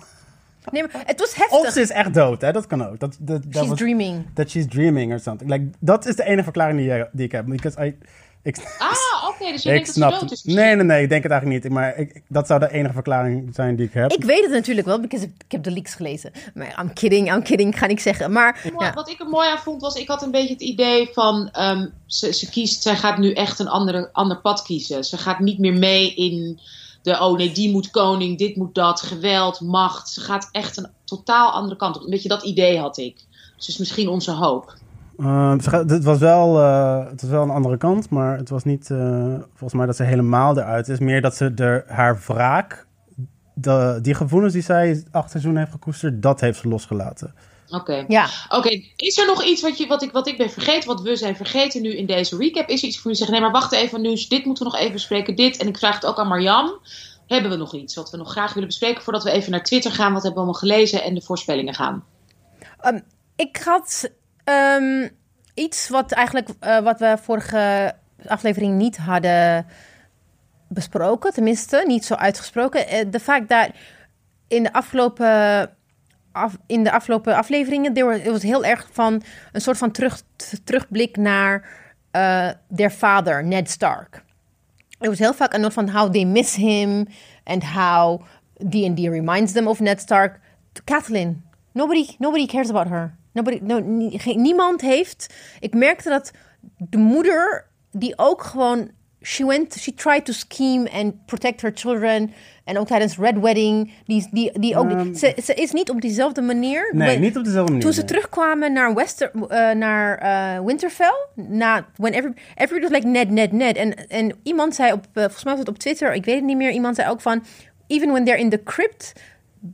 [0.71, 1.71] Nee, maar het was Of heftig.
[1.71, 2.51] ze is echt dood, hè?
[2.51, 2.99] Dat kan ook.
[2.99, 4.25] Dat, dat, dat She's was- dreaming.
[4.33, 5.49] That she's dreaming or something.
[5.51, 7.45] Like, dat is de enige verklaring die, die ik heb.
[7.45, 7.97] Because I,
[8.43, 8.93] ik, Ah,
[9.41, 10.31] oké, dus je ik denkt dat ze snap dood het.
[10.31, 10.43] is.
[10.43, 11.73] Nee, nee, nee, ik denk het eigenlijk niet.
[11.73, 14.11] Maar ik, dat zou de enige verklaring zijn die ik heb.
[14.11, 16.31] Ik weet het natuurlijk wel, because ik ik heb de leaks gelezen.
[16.53, 18.31] Maar I'm kidding, I'm kidding, ga ik zeggen.
[18.31, 18.93] Maar ja.
[18.93, 21.49] Wat ik er mooi aan vond, was ik had een beetje het idee van...
[21.51, 25.03] ehm, ze, ze kiest, zij gaat nu echt een andere, ander pad kiezen.
[25.03, 26.59] Ze gaat niet meer mee in
[27.01, 27.19] de...
[27.19, 30.09] Oh nee, die moet koning, dit moet dat, geweld, macht.
[30.09, 32.03] Ze gaat echt een totaal andere kant op.
[32.03, 33.15] Een beetje dat idee had ik.
[33.55, 34.73] Dus is misschien onze hoop.
[35.17, 38.91] Gaat- het, was wel, eh, het was wel een andere kant, maar het was niet
[38.91, 40.99] eh, volgens mij dat ze helemaal eruit is.
[40.99, 42.85] Meer dat ze er, haar wraak,
[43.53, 47.33] de, die gevoelens die zij acht seizoenen heeft gekoesterd, dat heeft ze losgelaten.
[47.69, 48.05] Oké.
[48.07, 48.27] ja.
[48.49, 51.15] Oké, is er nog iets wat, je, wat, ik, wat ik ben vergeten, wat we
[51.15, 52.69] zijn vergeten nu in deze recap?
[52.69, 54.79] Is er iets voor je zeggen, nee, maar wacht even, nu, dit moeten we nog
[54.79, 55.57] even bespreken, dit.
[55.57, 56.79] En ik vraag het ook aan Marjam.
[57.27, 59.91] Hebben we nog iets wat we nog graag willen bespreken voordat we even naar Twitter
[59.91, 60.13] gaan?
[60.13, 62.03] Wat hebben we allemaal gelezen en de voorspellingen gaan?
[62.79, 62.99] Ehm,
[63.35, 64.09] ik had
[64.45, 65.07] ehm,
[65.53, 67.95] iets wat eigenlijk eh, wat we vorige
[68.27, 69.65] aflevering niet hadden
[70.67, 72.87] besproken, tenminste niet zo uitgesproken.
[72.87, 73.69] Eh, De fact dat
[74.47, 75.69] in de afgelopen
[76.31, 80.21] af, in de afgelopen afleveringen er was, heel erg van een soort van terug,
[80.63, 84.23] terugblik naar eh their father Ned Stark.
[84.99, 87.07] Er was heel vaak een noot van how they miss him
[87.43, 88.21] and how
[88.69, 90.39] D&D reminds them of Ned Stark.
[90.83, 93.15] Kathleen, nobody, nobody cares about her.
[93.35, 93.79] Nobody, no,
[94.35, 95.33] niemand heeft.
[95.59, 96.31] Ik merkte dat
[96.77, 98.89] de moeder die ook gewoon
[99.25, 102.33] she went, she tried to scheme and protect her children.
[102.63, 105.13] En ook tijdens Red Wedding, die, die, die ook, Ehm.
[105.13, 106.89] ze, ze is niet op diezelfde manier.
[106.93, 107.81] Nee, niet op dezelfde manier.
[107.81, 108.07] toen ze nee.
[108.07, 113.51] terugkwamen naar, Wester, eh, naar eh, Winterfell, na, when every, everybody was like Ned, Ned,
[113.51, 113.77] Ned.
[113.77, 116.43] En, en iemand zei op, eh, volgens mij was het op Twitter, ik weet het
[116.43, 117.43] niet meer, iemand zei ook van,
[117.87, 119.13] even when they're in the crypt,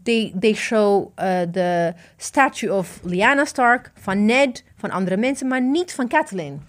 [0.03, 5.61] they, they show eh, the statue of Lyanna Stark, van Ned, van andere mensen, maar
[5.61, 6.61] niet van Catelyn.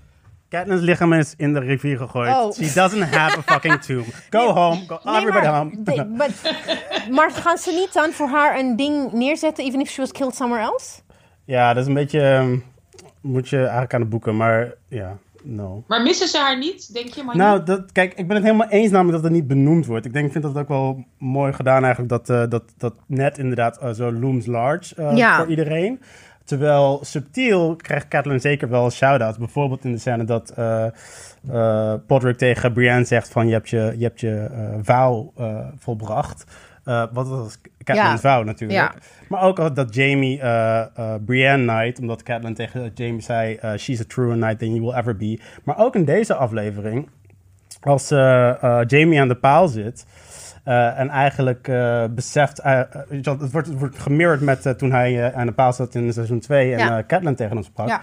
[0.49, 2.29] Catelyn's lichaam is in de rivier gegooid.
[2.37, 2.53] Oh.
[2.53, 4.05] She doesn't have a fucking tomb.
[4.31, 4.85] Go home.
[4.87, 5.83] Go Nee, everybody maar, home.
[5.85, 10.01] they- but- maar gaan ze niet dan voor haar een ding neerzetten, even if she
[10.01, 11.01] was killed somewhere else?
[11.45, 12.20] Ja, dat is een beetje...
[12.20, 12.57] ehm,
[13.20, 15.84] moet je eigenlijk aan de boeken, maar ja, no.
[15.86, 17.22] Maar missen ze haar niet, denk je?
[17.22, 20.07] Maar Nou, dat, kijk, ik ben het helemaal eens namelijk dat het niet benoemd wordt.
[20.07, 23.38] Ik denk, ik vind dat ook wel mooi gedaan eigenlijk, dat, eh, dat, dat net
[23.38, 25.36] inderdaad eh, zo looms large eh, Ja.
[25.36, 26.01] voor iedereen.
[26.45, 29.38] Terwijl subtiel krijgt Catelyn zeker wel shout-outs.
[29.38, 30.86] Bijvoorbeeld in de scène dat eh
[31.51, 34.51] eh, Podrick tegen Brienne zegt van je hebt je, je, hebt je
[35.78, 36.45] volbracht.
[36.85, 38.80] Eh, wat was Catelyn's vow natuurlijk.
[38.80, 38.95] Ja.
[39.28, 43.59] Maar ook dat Jamie eh eh, Brienne knight, omdat Catelyn tegen Jamie zei...
[43.78, 45.41] she's a truer knight than you will ever be.
[45.64, 47.09] Maar ook in deze aflevering,
[47.80, 48.09] als
[48.87, 50.07] Jamie aan de paal zit...
[50.64, 51.70] en eigenlijk
[52.14, 52.62] beseft...
[52.62, 56.41] wel, het, wordt, het wordt gemirrored met toen hij aan de paal zat in seizoen
[56.41, 56.72] 2...
[56.72, 57.05] en Ja.
[57.07, 57.89] Catelyn tegen hem sprak.
[57.89, 58.03] Ja.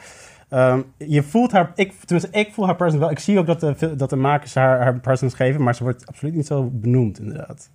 [0.49, 1.71] Ehm, je voelt haar...
[1.75, 3.11] Ik, tenminste, ik voel haar presence wel.
[3.11, 5.63] Ik zie ook dat de, dat de makers haar, haar presence geven...
[5.63, 7.69] maar ze wordt absoluut niet zo benoemd, inderdaad.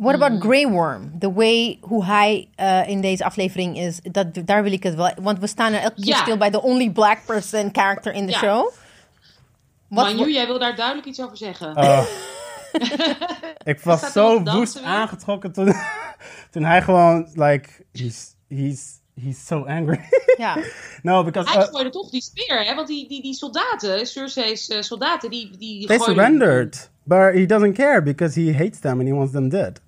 [0.00, 1.18] What about Grey Worm?
[1.18, 5.10] The way hoe hij eh, in deze aflevering is, dat, daar wil ik het wel.
[5.20, 6.22] Want we staan er elke keer Ja.
[6.22, 8.38] stil bij de only black person character in the Ja.
[8.38, 8.70] show.
[9.88, 11.76] Wat voor- jij wil daar duidelijk iets over zeggen.
[11.76, 12.02] Oh.
[13.72, 15.74] ik was zo woest aangetrokken toen,
[16.52, 20.00] toen hij gewoon, like, he's, he's, he's so angry.
[20.36, 20.56] Ja.
[21.02, 21.52] no, because...
[21.52, 22.74] Hij uh, gooide toch die speer, hè?
[22.74, 26.90] Want die, die, die soldaten, Cersei's eh, soldaten, die, die They gooiden- surrendered.
[27.04, 29.80] But he doesn't care because he hates them and he wants them dead.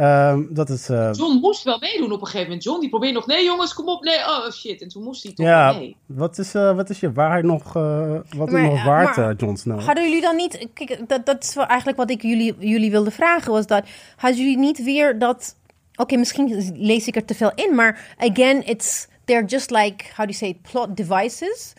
[0.00, 0.90] Um, dat is...
[0.90, 2.64] uh, John moest wel meedoen op een gegeven moment.
[2.64, 4.82] John die probeerde nog, nee jongens, kom op, nee, oh shit.
[4.82, 5.96] En toen moest hij toch ja, mee.
[6.06, 9.30] wat is, uh, wat is je waarheid nog, uh, wat Maar, is nog waard, maar-
[9.30, 9.80] uh, Jon Snow?
[9.80, 10.68] Hadden jullie dan niet...
[10.74, 13.52] Kijk, dat, dat is wel eigenlijk wat ik jullie, jullie wilde vragen.
[13.52, 13.84] Was dat...
[14.16, 15.56] Hadden jullie niet weer dat...
[15.94, 17.74] Oké, misschien lees ik er te veel in.
[17.74, 19.08] Maar again, it's...
[19.24, 20.04] They're just like...
[20.16, 20.62] How do you say it?
[20.62, 21.72] Plot devices.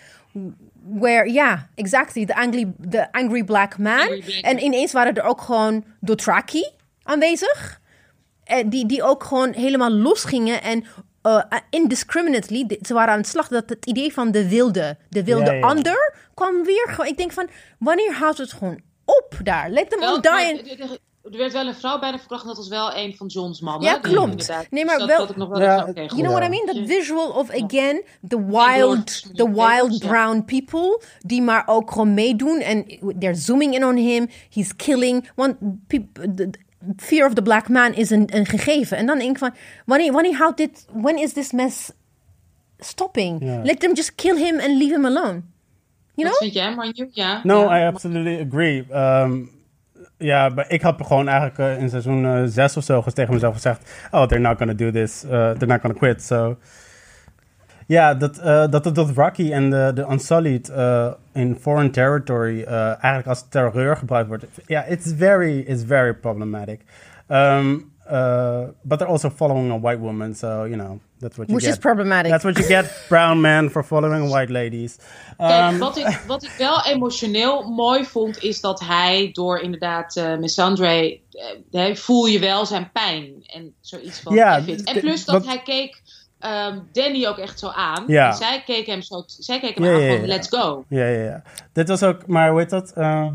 [0.83, 2.25] Where, yeah, exactly.
[2.25, 3.99] The angry, the angry black man.
[3.99, 6.69] Angry black en ineens waren er ook gewoon Dothraki
[7.03, 7.79] aanwezig.
[8.51, 10.83] Eh, die, die ook gewoon helemaal losgingen en
[11.21, 13.47] eh, indiscriminately, di- ze waren aan het slag.
[13.47, 15.67] Dat het idee van de wilde, de wilde Ja, ja.
[15.67, 17.07] ander, kwam weer gewoon.
[17.11, 17.47] Ik denk van,
[17.79, 19.69] wanneer houdt het gewoon op daar?
[19.69, 20.31] Let them all die.
[20.49, 20.97] in- er- er-
[21.31, 23.89] er werd wel een vrouw bijna verkracht en dat was wel een van John's mannen.
[23.89, 24.47] Ja, klopt.
[24.47, 26.65] Nee, dus maar dat, wel- dat ik nog wel Ja, you know what I mean?
[26.65, 32.59] That visual of, again, the wild, the wild brown people, die maar ook gewoon meedoen.
[32.59, 32.85] En
[33.19, 34.29] they're zooming in on him.
[34.49, 35.29] He's killing.
[35.35, 35.55] Want
[35.87, 36.59] peop- the- the
[36.97, 38.97] fear of the black man is een, een gegeven.
[38.97, 39.53] En dan denk ik van,
[39.85, 41.91] wanneer, wanneer houdt dit, when is this mess
[42.79, 43.41] stopping?
[43.63, 45.41] Let them just kill him and leave him alone.
[46.15, 46.37] You know?
[46.37, 47.09] vind jij, Manju?
[47.11, 47.41] Ja.
[47.43, 47.69] No.
[47.69, 48.85] I absolutely agree.
[48.93, 49.49] Um,
[50.17, 53.53] ja, maar ik had gewoon eigenlijk uh, in seizoen uh, 6 of zo tegen mezelf
[53.53, 55.23] gezegd: Oh, they're not gonna do this.
[55.23, 56.23] Uh, they're not gonna quit.
[56.23, 56.57] So.
[57.91, 62.59] Ja, dat, uh, dat, dat, dat Rocky en de, de Unsullied uh, in foreign territory
[62.59, 64.45] uh, eigenlijk als terreur gebruikt wordt.
[64.67, 66.81] Ja, it's very, it's very problematic.
[67.27, 71.53] Um, uh, but they're also following a white woman, so you know that's what you
[71.53, 71.73] Which get.
[71.73, 72.31] is problematic.
[72.31, 74.97] That's what you get, brown men, for following white ladies.
[75.37, 80.15] Kijk, Um, wat ik, wat ik wel emotioneel mooi vond, is dat hij door inderdaad
[80.15, 81.19] uh, Missandre,
[81.71, 83.43] uh, voel je wel zijn pijn.
[83.45, 84.61] En zoiets van, Ja.
[84.83, 86.00] En plus dat hij keek
[86.45, 88.03] um, Danny ook echt zo aan.
[88.07, 88.27] Ja.
[88.27, 90.27] En zij keek hem, zo, zij keek hem Ja, aan ja, van, ja.
[90.27, 90.83] let's go.
[90.87, 91.41] Ja, ja, ja.
[91.73, 92.93] Dit was ook, maar hoe heet dat?
[92.97, 93.27] Uh,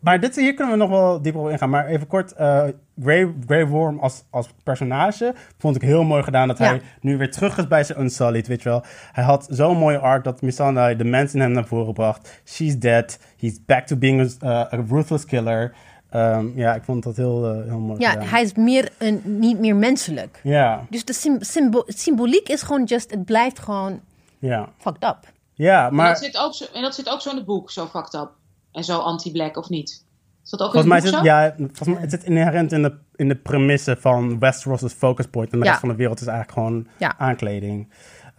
[0.00, 1.70] maar dit, hier kunnen we nog wel dieper op ingaan.
[1.70, 2.62] Maar even kort, uh,
[3.02, 6.48] Grey, Grey Worm als, als personage vond ik heel mooi gedaan.
[6.48, 6.64] Dat Ja.
[6.64, 8.84] hij nu weer terug is bij zijn Unsullied, weet je wel.
[9.12, 12.40] Hij had zo'n mooie arc dat Missandei de mensen in hem naar voren bracht.
[12.44, 13.18] She's dead.
[13.38, 15.74] He's back to being a, uh, a ruthless killer.
[16.16, 18.26] Um, ja, ik vond dat heel, uh, heel mooi Ja, gedaan.
[18.28, 20.40] hij is meer een, niet meer menselijk.
[20.42, 24.00] Ja, Dus de sym- symbo- symboliek is gewoon just, het blijft gewoon
[24.38, 24.68] ja.
[24.78, 25.18] fucked up.
[25.54, 27.70] Ja, En, maar dat zit ook zo, en dat zit ook zo in het boek,
[27.70, 28.30] zo fucked up.
[28.72, 30.04] En zo anti-black, of niet?
[30.44, 31.32] Is dat ook in volgens mij het zit, boek zo?
[31.34, 35.52] ja, volgens mij, het zit inherent in de, in de premisse van Westeros' focus point.
[35.52, 35.70] En de Ja.
[35.70, 37.14] rest van de wereld is eigenlijk gewoon Ja.
[37.18, 37.88] aankleding.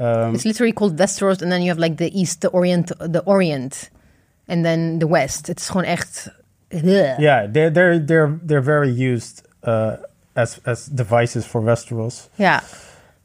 [0.01, 3.21] Um, It's literally called Westeros, and then you have like the East, the Orient, the
[3.25, 3.89] Orient,
[4.47, 5.47] and then the West.
[5.47, 6.35] Het is gewoon echt.
[6.69, 7.17] Ugh.
[7.19, 9.91] Yeah, they're they're they're they're very used uh,
[10.33, 12.29] as as devices for Westeros.
[12.35, 12.61] Ja.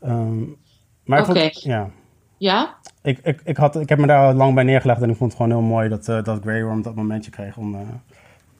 [0.05, 0.57] Um,
[1.05, 1.41] maar ik Oké.
[1.41, 1.91] vond, ja,
[2.39, 2.75] Ja?
[3.03, 5.41] ik, ik, ik, had, ik heb me daar lang bij neergelegd en ik vond het
[5.43, 7.81] gewoon heel mooi dat, uh, dat Grey Worm dat momentje kreeg om uh,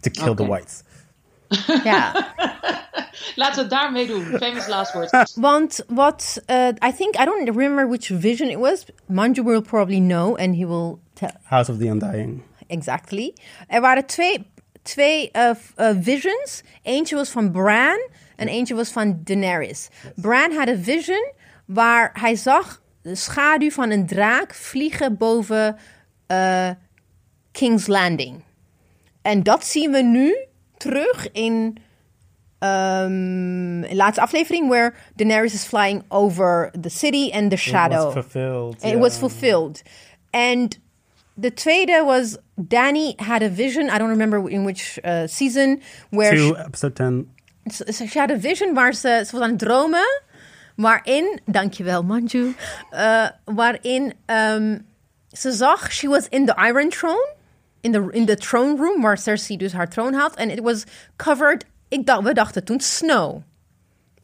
[0.01, 0.43] to kill Oké.
[0.43, 0.83] the whites.
[1.85, 2.13] ja.
[3.35, 4.23] Laten we het daarmee doen.
[4.25, 5.35] Famous last words.
[5.41, 8.85] Want wat, uh, I think, I don't remember which vision it was.
[9.13, 12.43] Manju will probably know, and he will tell House of the Undying.
[12.67, 13.35] exactly.
[13.69, 14.47] Er waren twee,
[14.83, 16.63] twee uh, f- uh, visions.
[16.83, 19.89] Eentje was van Bran en eentje was van Daenerys.
[20.15, 21.33] Bran had een vision
[21.67, 25.77] waar hij zag de schaduw van een draak vliegen boven
[26.29, 26.71] uh,
[27.53, 28.43] King's Landing.
[29.23, 30.37] En dat zien we nu
[30.77, 31.77] terug in
[32.59, 38.09] um, de laatste aflevering, where Daenerys is flying over the city and the shadow.
[38.09, 38.85] It was fulfilled.
[38.85, 39.83] It was fulfilled.
[40.31, 40.79] And
[41.37, 43.91] the tweede was Danny had a vision.
[43.91, 45.81] I don't remember in which uh, season
[46.11, 47.27] where Two, she, episode 10.
[47.71, 50.23] ze, ze had een vision waar ze, ze was aan het dromen.
[50.77, 52.55] Waarin, dankjewel Manju,
[52.93, 54.87] uh, waarin um,
[55.29, 57.35] ze zag, she was in the Iron Throne.
[57.81, 60.35] In the, in the throne room waar Cersei dus haar troon had.
[60.35, 60.85] En it was
[61.17, 63.43] covered, ik dacht, we dachten toen snow.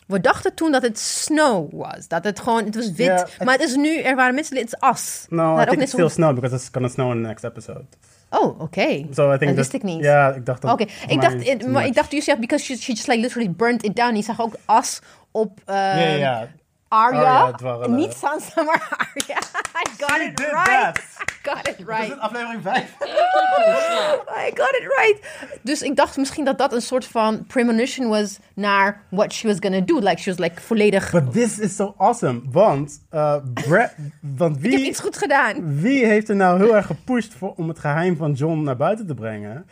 [0.09, 2.09] We dachten toen dat het snow was.
[2.09, 3.37] Dat het gewoon, het was wit.
[3.45, 5.27] Maar het is nu, er waren mensen, het is as.
[5.29, 7.85] No, Dat I think it's still snow because it's gonna snow in the next episode.
[8.31, 9.07] Oh, oké.
[9.11, 10.01] So I think dat wist ik niet.
[10.05, 10.73] Ja, ik dacht dat.
[10.73, 13.51] Oké, ik dacht, it maar ik dacht you said because she, she just like literally
[13.51, 14.17] burnt it down.
[14.17, 15.01] Je zag ook as
[15.31, 16.49] op uh, ja, ja.
[16.89, 17.21] Arya.
[17.21, 17.95] Arya dwarrelen.
[17.97, 19.39] Niet Sansa, maar Arya.
[19.85, 20.67] I got She it did right.
[20.67, 20.99] that.
[20.99, 21.25] I
[21.55, 22.19] got it right.
[22.19, 22.97] aflevering 5?
[23.67, 24.15] Ja.
[24.47, 25.19] I got it right.
[25.63, 29.57] Dus ik dacht misschien dat dat een soort van premonition was naar what she was
[29.61, 29.99] gonna do.
[29.99, 31.11] Like she was like volledig.
[31.11, 32.41] But this is so awesome.
[32.51, 35.81] Want, uh, Brad, want Ik heb wie, iets goed gedaan.
[35.81, 39.07] wie heeft er nou heel erg gepusht voor, om het geheim van John naar buiten
[39.07, 39.67] te brengen?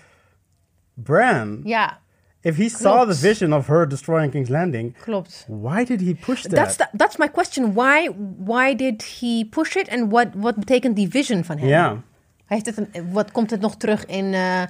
[0.94, 1.60] Bran.
[1.64, 1.98] Ja.
[2.46, 5.44] If he saw the vision of her destroying King's Landing, Klopt.
[5.48, 6.54] why did he push that?
[6.54, 7.74] That's, the, that's my question.
[7.74, 8.06] Why,
[8.50, 9.88] why did he push it?
[9.88, 11.68] En wat, wat betekent die vision van hem?
[11.68, 12.02] Ja.
[12.46, 14.62] Heeft het een, wat komt het nog terug in, eh,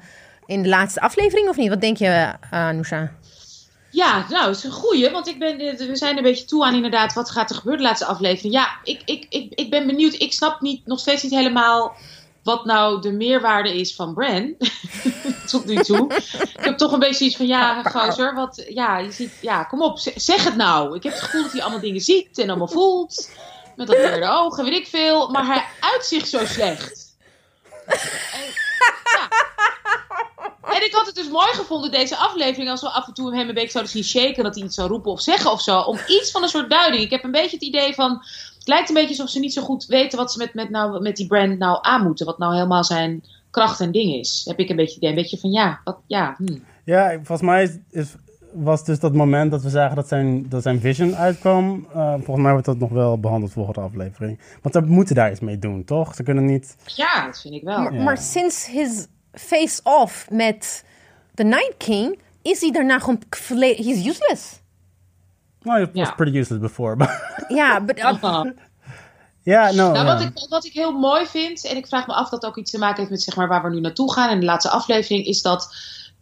[0.47, 1.69] in de laatste aflevering of niet?
[1.69, 3.13] Wat denk je, uh, Anousha?
[3.91, 6.75] Ja, nou, het is een goeie, want ik ben, we zijn een beetje toe aan
[6.75, 8.53] inderdaad wat gaat er gebeuren de laatste aflevering.
[8.53, 10.15] Ja, ik, ik, ik, ik ben benieuwd.
[10.15, 11.97] Ik snap niet, nog steeds niet helemaal
[12.47, 14.55] wat nou de meerwaarde is van Bran.
[15.51, 16.15] Tot nu toe.
[16.57, 19.83] ik heb toch een beetje iets van, ja, gozer, wat, ja, je ziet, ja, kom
[19.83, 20.97] op, zeg het nou.
[20.97, 23.31] Ik heb het gevoel dat hij allemaal dingen ziet en allemaal voelt.
[23.77, 25.29] Met dat derde ogen, weet ik veel.
[25.29, 27.17] Maar hij uit zich zo slecht.
[27.87, 28.47] En,
[29.05, 29.29] ja.
[30.75, 33.49] En ik had het dus mooi gevonden, deze aflevering, als we af en toe hem
[33.49, 35.81] een beetje zouden zien shaken, dat hij iets zou roepen of zeggen of zo.
[35.81, 37.03] Om iets van een soort duiding.
[37.03, 38.23] Ik heb een beetje het idee van,
[38.67, 41.03] het lijkt een beetje alsof ze niet zo goed weten wat ze met, met, nou,
[41.03, 42.27] met die brand nou aan moeten.
[42.27, 44.43] Wat nou helemaal zijn kracht en ding is.
[44.49, 45.09] Heb ik een beetje idee.
[45.11, 46.59] Een beetje van, ja, wat, ja, hm.
[46.85, 48.15] Ja, volgens mij is, is-
[48.53, 51.87] was dus dat moment dat we zagen dat zijn, dat zijn vision uitkwam.
[51.95, 54.41] eh, volgens mij wordt dat nog wel behandeld volgende aflevering.
[54.63, 56.15] Want ze moeten daar iets mee doen, toch?
[56.15, 56.77] Ze kunnen niet...
[56.87, 57.79] Ja, dat vind ik wel.
[57.83, 58.03] Maar, Ja.
[58.03, 60.85] maar sinds his face-off met
[61.35, 62.19] The Night King...
[62.43, 63.23] is hij daarna gewoon...
[63.59, 64.61] He's useless.
[65.67, 66.15] Nou, it was Ja.
[66.15, 66.97] pretty useless before.
[67.01, 68.45] but- Ja, but, uh,
[69.43, 69.93] Ja, no.
[69.93, 70.05] Nou, ja.
[70.05, 72.57] wat, ik, wat ik heel mooi vind, en ik vraag me af of dat ook
[72.57, 74.71] iets te maken heeft met zeg maar, waar we nu naartoe gaan in de laatste
[74.71, 75.75] aflevering, is dat,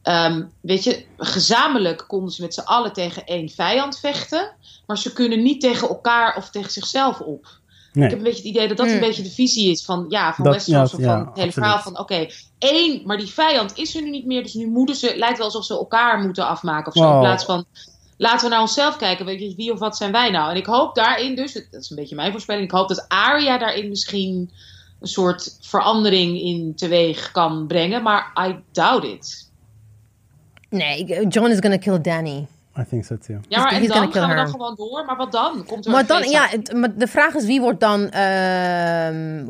[0.02, 4.52] ehm, weet je, gezamenlijk konden ze met z'n allen tegen één vijand vechten,
[4.86, 7.46] maar ze kunnen niet tegen elkaar of tegen zichzelf op.
[7.92, 8.04] Nee.
[8.04, 8.94] Ik heb een beetje het idee dat dat Hmm.
[8.94, 11.34] een beetje de visie is van, ja, van Dat- Westeros, ja, of ja, van het
[11.36, 11.52] hele absoluut.
[11.54, 12.26] verhaal van, oké,
[12.58, 15.46] één, maar die vijand is er nu niet meer, dus nu moeten ze, lijkt wel
[15.46, 17.20] alsof ze elkaar moeten afmaken of zo, in Wow.
[17.20, 17.64] plaats van,
[18.16, 19.26] laten we naar onszelf kijken.
[19.26, 20.50] Weet je, wie of wat zijn wij nou?
[20.50, 23.58] En ik hoop daarin dus, dat is een beetje mijn voorspelling, ik hoop dat Arya
[23.58, 24.50] daarin misschien
[25.00, 28.02] een soort verandering in teweeg kan brengen.
[28.02, 29.50] Maar I doubt it.
[30.70, 32.46] nee, John is gonna kill Danny.
[32.78, 33.40] I think so too.
[33.48, 35.04] Ja, maar en dan gaan we dan gewoon door.
[35.04, 35.64] Maar wat dan?
[35.66, 39.46] Komt er Maar een dan, ja, maar de vraag is wie wordt dan ehm,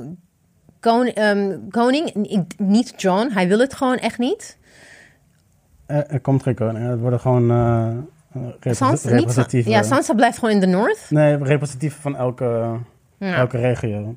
[0.80, 2.28] kon- ehm, koning?
[2.56, 4.58] Niet John, hij wil het gewoon echt niet.
[5.86, 6.88] Er, er komt geen koning.
[6.88, 7.88] Het worden gewoon eh,
[8.60, 11.06] eh, Sansa, niet ja, Sansa blijft gewoon in de North.
[11.10, 12.78] Nee, representatief van elke,
[13.18, 13.34] Ja.
[13.34, 14.16] elke regio.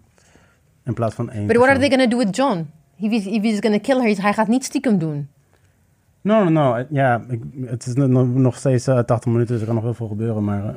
[0.85, 1.47] In plaats van één.
[1.47, 2.69] But what are they gonna do with John?
[2.99, 5.27] If he's, if he's gonna kill her, hij gaat niet stiekem doen.
[6.21, 6.85] No, no, no.
[6.89, 9.93] Ja, ik, het is nog, nog steeds eh, 80 minuten, dus er kan nog heel
[9.93, 10.43] veel gebeuren.
[10.43, 10.75] Maar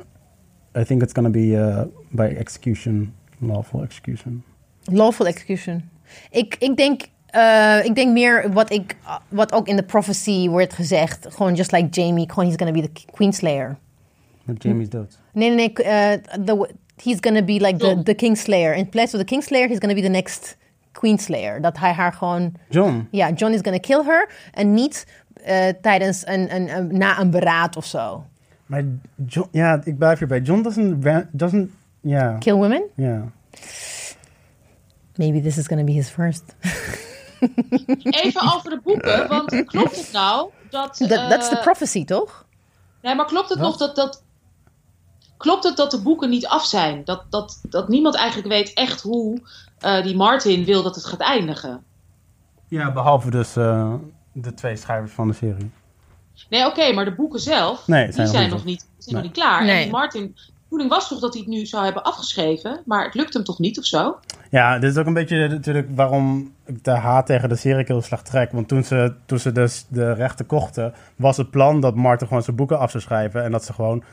[0.71, 4.43] eh, I think it's gonna be eh, by execution, lawful execution.
[4.83, 5.89] Lawful execution.
[6.29, 7.01] Ik, ik, denk,
[7.31, 8.95] eh, ik denk meer wat, ik,
[9.27, 11.27] wat ook in de prophecy wordt gezegd.
[11.29, 13.77] Gewoon just like Jamie, gewoon he's gonna be the Queenslayer.
[14.43, 15.19] Met Jamie's dood.
[15.33, 15.85] Nee, nee, nee.
[15.85, 16.11] eh,
[16.45, 16.69] the,
[17.03, 18.03] he's gonna be like the, John.
[18.03, 18.73] the Kingslayer.
[18.73, 20.57] In place of the Kingslayer, he's gonna be the next
[20.91, 21.61] Queenslayer.
[21.61, 22.53] Dat hij haar gewoon...
[22.69, 23.07] John.
[23.11, 24.29] Ja, John is gonna kill her.
[24.53, 25.07] En niet
[25.43, 28.25] eh, tijdens een, een, een, na een beraad of zo.
[28.65, 28.83] Maar
[29.25, 30.39] John, ja, ik blijf hierbij.
[30.39, 31.69] John doesn't, doesn't,
[32.01, 32.83] ja, Kill women?
[32.95, 33.31] ja.
[35.15, 36.43] Maybe this is gonna be his first.
[38.03, 39.27] Even over de boeken.
[39.27, 40.97] Want klopt het nou dat...
[40.97, 42.45] That, that's the eh, prophecy, toch?
[43.01, 43.67] Nee, maar klopt het Wat?
[43.67, 44.23] nog dat, dat...
[45.37, 47.01] Klopt het dat de boeken niet af zijn?
[47.05, 49.41] Dat, dat, dat niemand eigenlijk weet echt hoe
[49.79, 51.83] eh, die Martin wil dat het gaat eindigen?
[52.67, 53.93] Ja, behalve dus eh,
[54.31, 55.71] de twee schrijvers van de serie.
[56.49, 59.13] Nee, oké, maar de boeken zelf, Nee, die zijn zijn, nog niet zijn Nee.
[59.15, 59.63] nog niet klaar.
[59.63, 59.75] Nee.
[59.75, 63.05] En die Martin, de bedoeling was toch dat hij het nu zou hebben afgeschreven, maar
[63.05, 64.19] het lukt hem toch niet of zo?
[64.49, 68.01] Ja, dit is ook een beetje natuurlijk waarom ik de haat tegen de serie heel
[68.01, 68.51] slecht trek.
[68.51, 72.43] Want toen ze, toen ze dus de rechten kochten, was het plan dat Martin gewoon
[72.43, 73.43] zijn boeken af zou schrijven.
[73.43, 74.03] En dat ze gewoon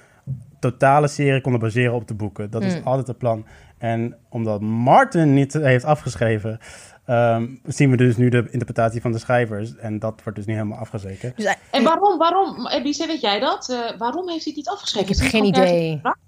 [0.61, 2.51] totale serie konden baseren op de boeken.
[2.51, 2.81] Dat is Mm.
[2.85, 3.45] altijd het plan.
[3.79, 6.59] En omdat Martin niet heeft afgeschreven,
[7.05, 9.77] ehm, zien we dus nu de interpretatie van de schrijvers.
[9.77, 11.37] En dat wordt dus niet helemaal afgezekerd.
[11.37, 13.69] Dus En waarom, waarom, Elise, weet jij dat?
[13.71, 15.11] Eh, waarom heeft hij het niet afgeschreven?
[15.15, 15.93] Ik heb geen ergens idee.
[15.95, 16.19] gevraagd?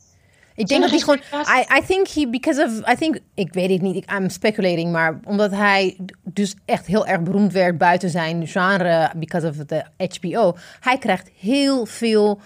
[0.61, 1.21] Ik denk dat hij gewoon.
[1.59, 2.93] I, I think he, because of.
[2.93, 3.19] I think.
[3.35, 3.97] Ik weet het niet.
[3.97, 4.93] Ik, I'm speculating.
[4.93, 9.11] Maar omdat hij dus echt heel erg beroemd werd buiten zijn genre.
[9.17, 9.85] Because of de
[10.21, 10.57] HBO.
[10.81, 12.41] Hij krijgt heel veel.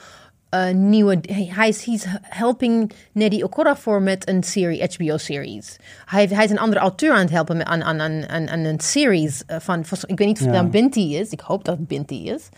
[0.49, 1.19] eh, nieuwe.
[1.31, 5.77] Hij is he's helping Neddy Okorafor met een serie, HBO-series.
[6.05, 8.59] Hij, hij is een andere auteur aan het helpen met, aan, aan, aan, aan, aan
[8.59, 10.61] een series eh, van, van- Ik weet niet of het Ja.
[10.61, 11.29] dan Binti is.
[11.31, 12.49] Ik hoop dat het Binti is.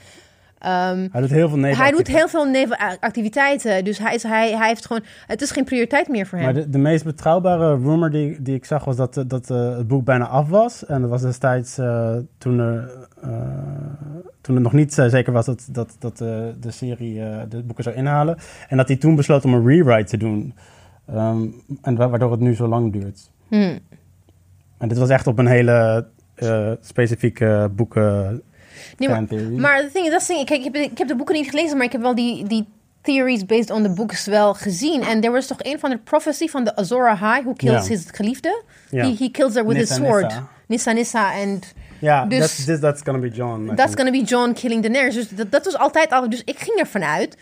[0.58, 1.82] Ehm, Hij doet heel veel neven.
[1.82, 3.84] hij doet heel veel nevenactiviteiten.
[3.84, 5.02] Dus hij, is, hij, hij heeft gewoon.
[5.26, 6.46] Het is geen prioriteit meer voor hem.
[6.46, 9.76] Maar de, de meest betrouwbare rumor die, die ik zag was dat, eh, dat eh,
[9.76, 10.86] het boek bijna af was.
[10.86, 12.90] En dat was destijds eh, toen, er,
[14.40, 17.14] toen het nog niet zeker was dat, dat, dat de serie
[17.48, 18.36] de boeken zou inhalen.
[18.68, 20.54] En dat hij toen besloot om een rewrite te doen.
[21.06, 21.46] Ehm,
[21.82, 23.30] en wa- waardoor het nu zo lang duurt.
[23.48, 23.78] Hmm.
[24.78, 26.06] En dit was echt op een hele
[26.80, 28.42] specifieke boeken.
[28.96, 29.22] Nee, maar,
[29.56, 31.86] maar the thing is, dat kijk, ik heb, ik heb de boeken niet gelezen, maar
[31.86, 32.66] ik heb wel die, die
[33.02, 35.02] theories based on the books wel gezien.
[35.02, 38.04] En er was toch een van de prophecy van de Azora High, who kills his
[38.12, 38.62] geliefde.
[38.90, 39.04] Ja.
[39.04, 40.22] He, he kills her with Nissa his sword.
[40.22, 40.48] Nissa.
[40.66, 41.60] Nissa Nissa en
[41.98, 43.64] Ja, dus- that's, this, that's gonna be John.
[43.64, 43.98] I that's think.
[43.98, 45.14] gonna be John killing Daenerys.
[45.14, 46.30] Dus dat, dat was altijd al.
[46.30, 47.36] Dus ik ging ervan uit.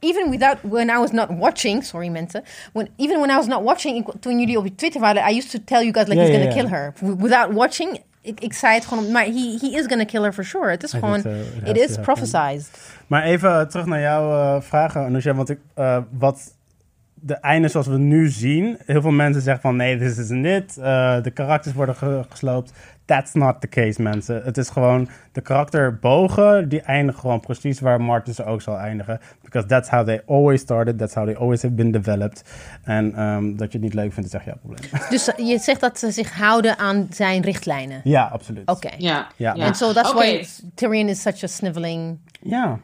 [0.00, 2.42] Even without when I was not watching, sorry mensen.
[2.72, 5.50] When, even when I was not watching, ik, toen jullie op Twitter waren, I used
[5.50, 6.92] to tell you guys like he's ja, gonna kill her.
[7.18, 10.44] Without watching, ik, ik zei het gewoon, maar he, he is gonna kill her for
[10.44, 10.70] sure.
[10.70, 11.18] Het is gewoon.
[11.18, 11.26] It
[11.64, 12.70] it to is prophesized.
[13.06, 15.34] Maar even eh, terug naar jouw eh, vragen, Anousha.
[15.34, 16.53] Want ik, eh, wat
[17.26, 18.78] de einde zoals we nu zien...
[18.86, 20.78] Heel veel mensen zeggen van nee, this isn't it.
[20.78, 22.72] Eh, de karakters worden ge- gesloopt.
[23.04, 24.42] That's not the case, mensen.
[24.44, 26.68] Het is gewoon de karakterbogen...
[26.68, 29.20] die eindigen gewoon precies waar Martin ze ook zal eindigen.
[29.42, 30.98] Because that's how they always started.
[30.98, 32.44] That's how they always have been developed.
[32.82, 34.90] En ehm, dat je het niet leuk vindt, is echt jouw probleem.
[35.10, 38.00] Dus eh, je zegt dat ze zich houden aan zijn richtlijnen.
[38.04, 38.70] ja, absoluut.
[38.70, 38.90] Oké.
[38.98, 39.28] Ja.
[39.36, 39.52] Ja.
[39.52, 40.44] And so that's Oké, why
[40.74, 42.18] Tyrion is such a sniveling.
[42.40, 42.78] Ja.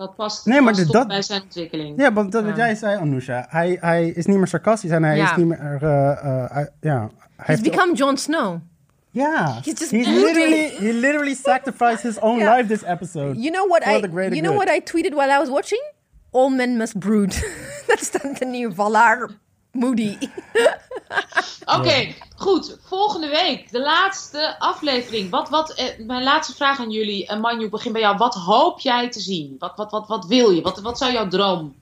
[0.00, 2.00] Dat past, Nee, maar past de- toch dat- bij zijn ontwikkeling.
[2.00, 3.46] Ja, want dat wat jij zei, Anousha.
[3.48, 5.30] Hij, hij is niet meer sarcastisch en hij Ja.
[5.30, 5.78] is niet meer...
[5.82, 8.58] eh, eh, hij- ja, hij He's heeft become Jon Snow.
[9.10, 12.56] Yeah, He's just he literally he literally sacrificed his own Yeah.
[12.56, 13.36] life this episode.
[13.40, 14.66] You know what I the greater you know good.
[14.68, 15.82] what I tweeted while I was watching?
[16.30, 17.32] All men must brood.
[17.86, 19.30] That's is dan de Valar
[19.72, 20.18] Moody.
[21.78, 22.78] Oké, goed.
[22.82, 25.30] Volgende week, de laatste aflevering.
[25.30, 27.26] Wat, wat, eh, mijn laatste vraag aan jullie.
[27.26, 28.16] En Manju, ik begin bij jou.
[28.16, 29.56] Wat hoop jij te zien?
[29.58, 30.62] Wat, wat, wat, wat wil je?
[30.62, 31.74] Wat, wat zou jouw droom?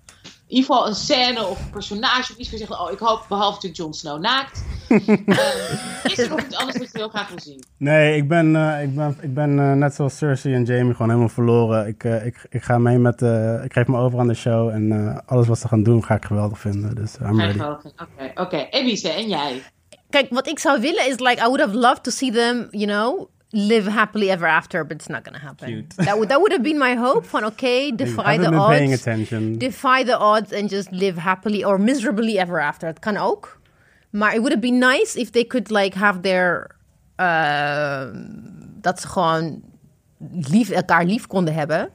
[0.49, 2.71] In ieder geval een scène of een personage of iets je zegt...
[2.71, 4.65] Oh, ik hoop, behalve natuurlijk Jon Snow naakt.
[4.89, 4.99] Ehm,
[6.05, 7.65] is er nog iets anders wat je heel graag wil zien?
[7.77, 11.09] Nee, ik ben, eh, ik ben, ik ben eh, net zoals Cersei en Jamie gewoon
[11.09, 11.87] helemaal verloren.
[11.87, 14.69] Ik, eh, ik, ik ga mee met, eh, ik geef me over aan de show
[14.69, 16.95] en eh, alles wat ze gaan doen ga ik geweldig vinden.
[16.95, 17.61] Dus I'm ready.
[17.61, 18.67] Oké, oké.
[18.71, 19.63] Elise, en jij?
[20.11, 22.87] Kijk, wat ik zou willen is like I would have loved to see them, you
[22.87, 25.67] know, live happily ever after, but it's not gonna happen.
[25.67, 25.97] Cute.
[25.97, 27.25] That would that would have been my hope.
[27.27, 29.01] Van okay, defy the paying odds.
[29.01, 29.59] attention.
[29.59, 32.87] defy the odds and just live happily or miserably ever after.
[32.87, 33.61] Het kan ook.
[34.11, 36.77] Maar it would have been nice if they could like have their...
[37.21, 38.07] uh,
[38.81, 39.63] dat ze gewoon
[40.33, 41.91] lief, elkaar lief konden hebben.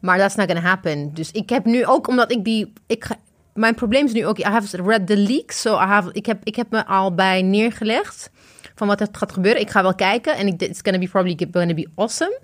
[0.00, 1.14] Maar that's not gonna happen.
[1.14, 2.72] Dus ik heb nu ook, omdat ik die...
[2.86, 3.06] Ik,
[3.54, 5.60] mijn probleem is nu ook, I have read the leaks.
[5.60, 8.30] So I have, ik, heb, ik heb me al bij neergelegd
[8.82, 9.60] van wat er gaat gebeuren.
[9.60, 12.38] Ik ga wel kijken en ik, it's gonna be probably gonna be awesome.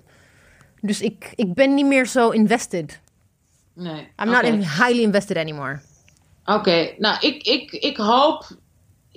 [0.81, 2.99] Dus ik, ik ben niet meer zo invested.
[3.73, 4.07] Nee.
[4.21, 5.79] I'm not highly invested anymore.
[6.45, 8.47] Oké, nou, ik, ik, ik hoop...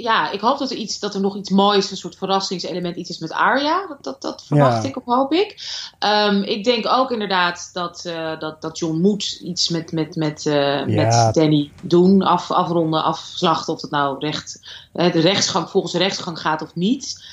[0.02, 3.10] Ja, ik hoop dat er, iets, dat er nog iets moois, een soort verrassingselement, iets
[3.10, 3.86] is met Arya.
[3.86, 4.88] Dat, dat, dat verwacht Ja.
[4.88, 5.56] ik of hoop ik.
[5.98, 10.46] Ehm, ik denk ook inderdaad dat, eh, dat, dat John moet iets met, met, met,
[10.46, 12.22] eh, met Danny doen.
[12.22, 13.74] Af, afronden, afslachten.
[13.74, 14.60] Of dat nou recht,
[14.92, 17.24] de rechtsgang volgens de rechtsgang gaat of niet.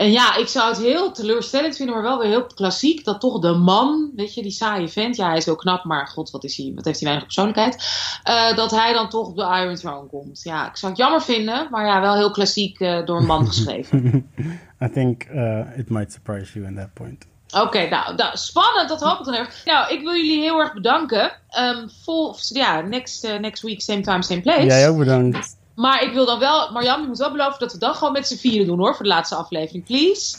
[0.00, 3.04] En ja, ik zou het heel teleurstellend vinden, maar wel weer heel klassiek.
[3.04, 5.16] Dat toch de man, weet je, die saaie vent.
[5.16, 7.84] Ja, hij is heel knap, maar god, wat, is hij, wat heeft hij weinig persoonlijkheid.
[8.22, 10.42] eh, dat hij dan toch op de Iron Throne komt.
[10.42, 13.46] Ja, ik zou het jammer vinden, maar ja, wel heel klassiek eh, door een man
[13.46, 14.30] geschreven.
[14.84, 17.26] I think uh, it might surprise you in that point.
[17.50, 19.64] Oké, nou, nou, spannend, dat hoop ik dan erg.
[19.64, 21.32] Nou, ik wil jullie heel erg bedanken.
[21.48, 24.64] Ehm vol, ja, next, eh, next week, same time, same place.
[24.64, 25.58] Jij ook bedankt.
[25.80, 28.26] Maar ik wil dan wel, Marjan, je moet wel beloven dat we dan gewoon met
[28.26, 30.36] z'n vieren doen hoor, voor de laatste aflevering, please.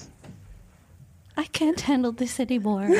[1.39, 2.85] I can't handle this anymore.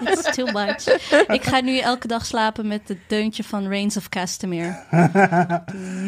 [0.00, 0.86] It's too much.
[1.28, 4.76] Ik ga nu elke dag slapen met het deuntje van Reigns of Castamere.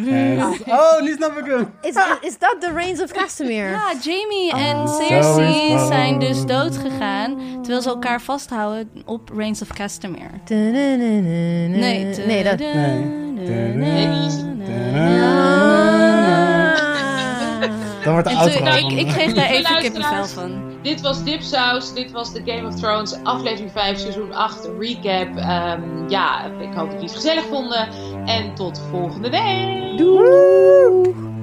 [0.09, 1.73] En- oh, nu snap ik hem.
[1.81, 3.71] Is, is dat de Reigns of Castamere?
[3.71, 9.63] Ja, Jamie en Oh, Cersei zijn dus dood gegaan terwijl ze elkaar vasthouden op Reigns
[9.63, 10.31] of Castamere.
[10.49, 10.97] Nee,
[11.69, 12.59] Nee, nee dat...
[18.05, 18.37] Dat wordt de En
[18.67, 18.89] outro.
[18.89, 20.68] ik, ik kreeg daar even kippenvel van.
[20.83, 25.37] Dit was Dipsaus, dit was de Game of Thrones aflevering 5, seizoen 8 recap.
[25.37, 27.89] Ehm, ja, ik hoop dat jullie het gezellig vonden.
[28.25, 29.99] En tot volgende week.
[29.99, 31.38] Doei!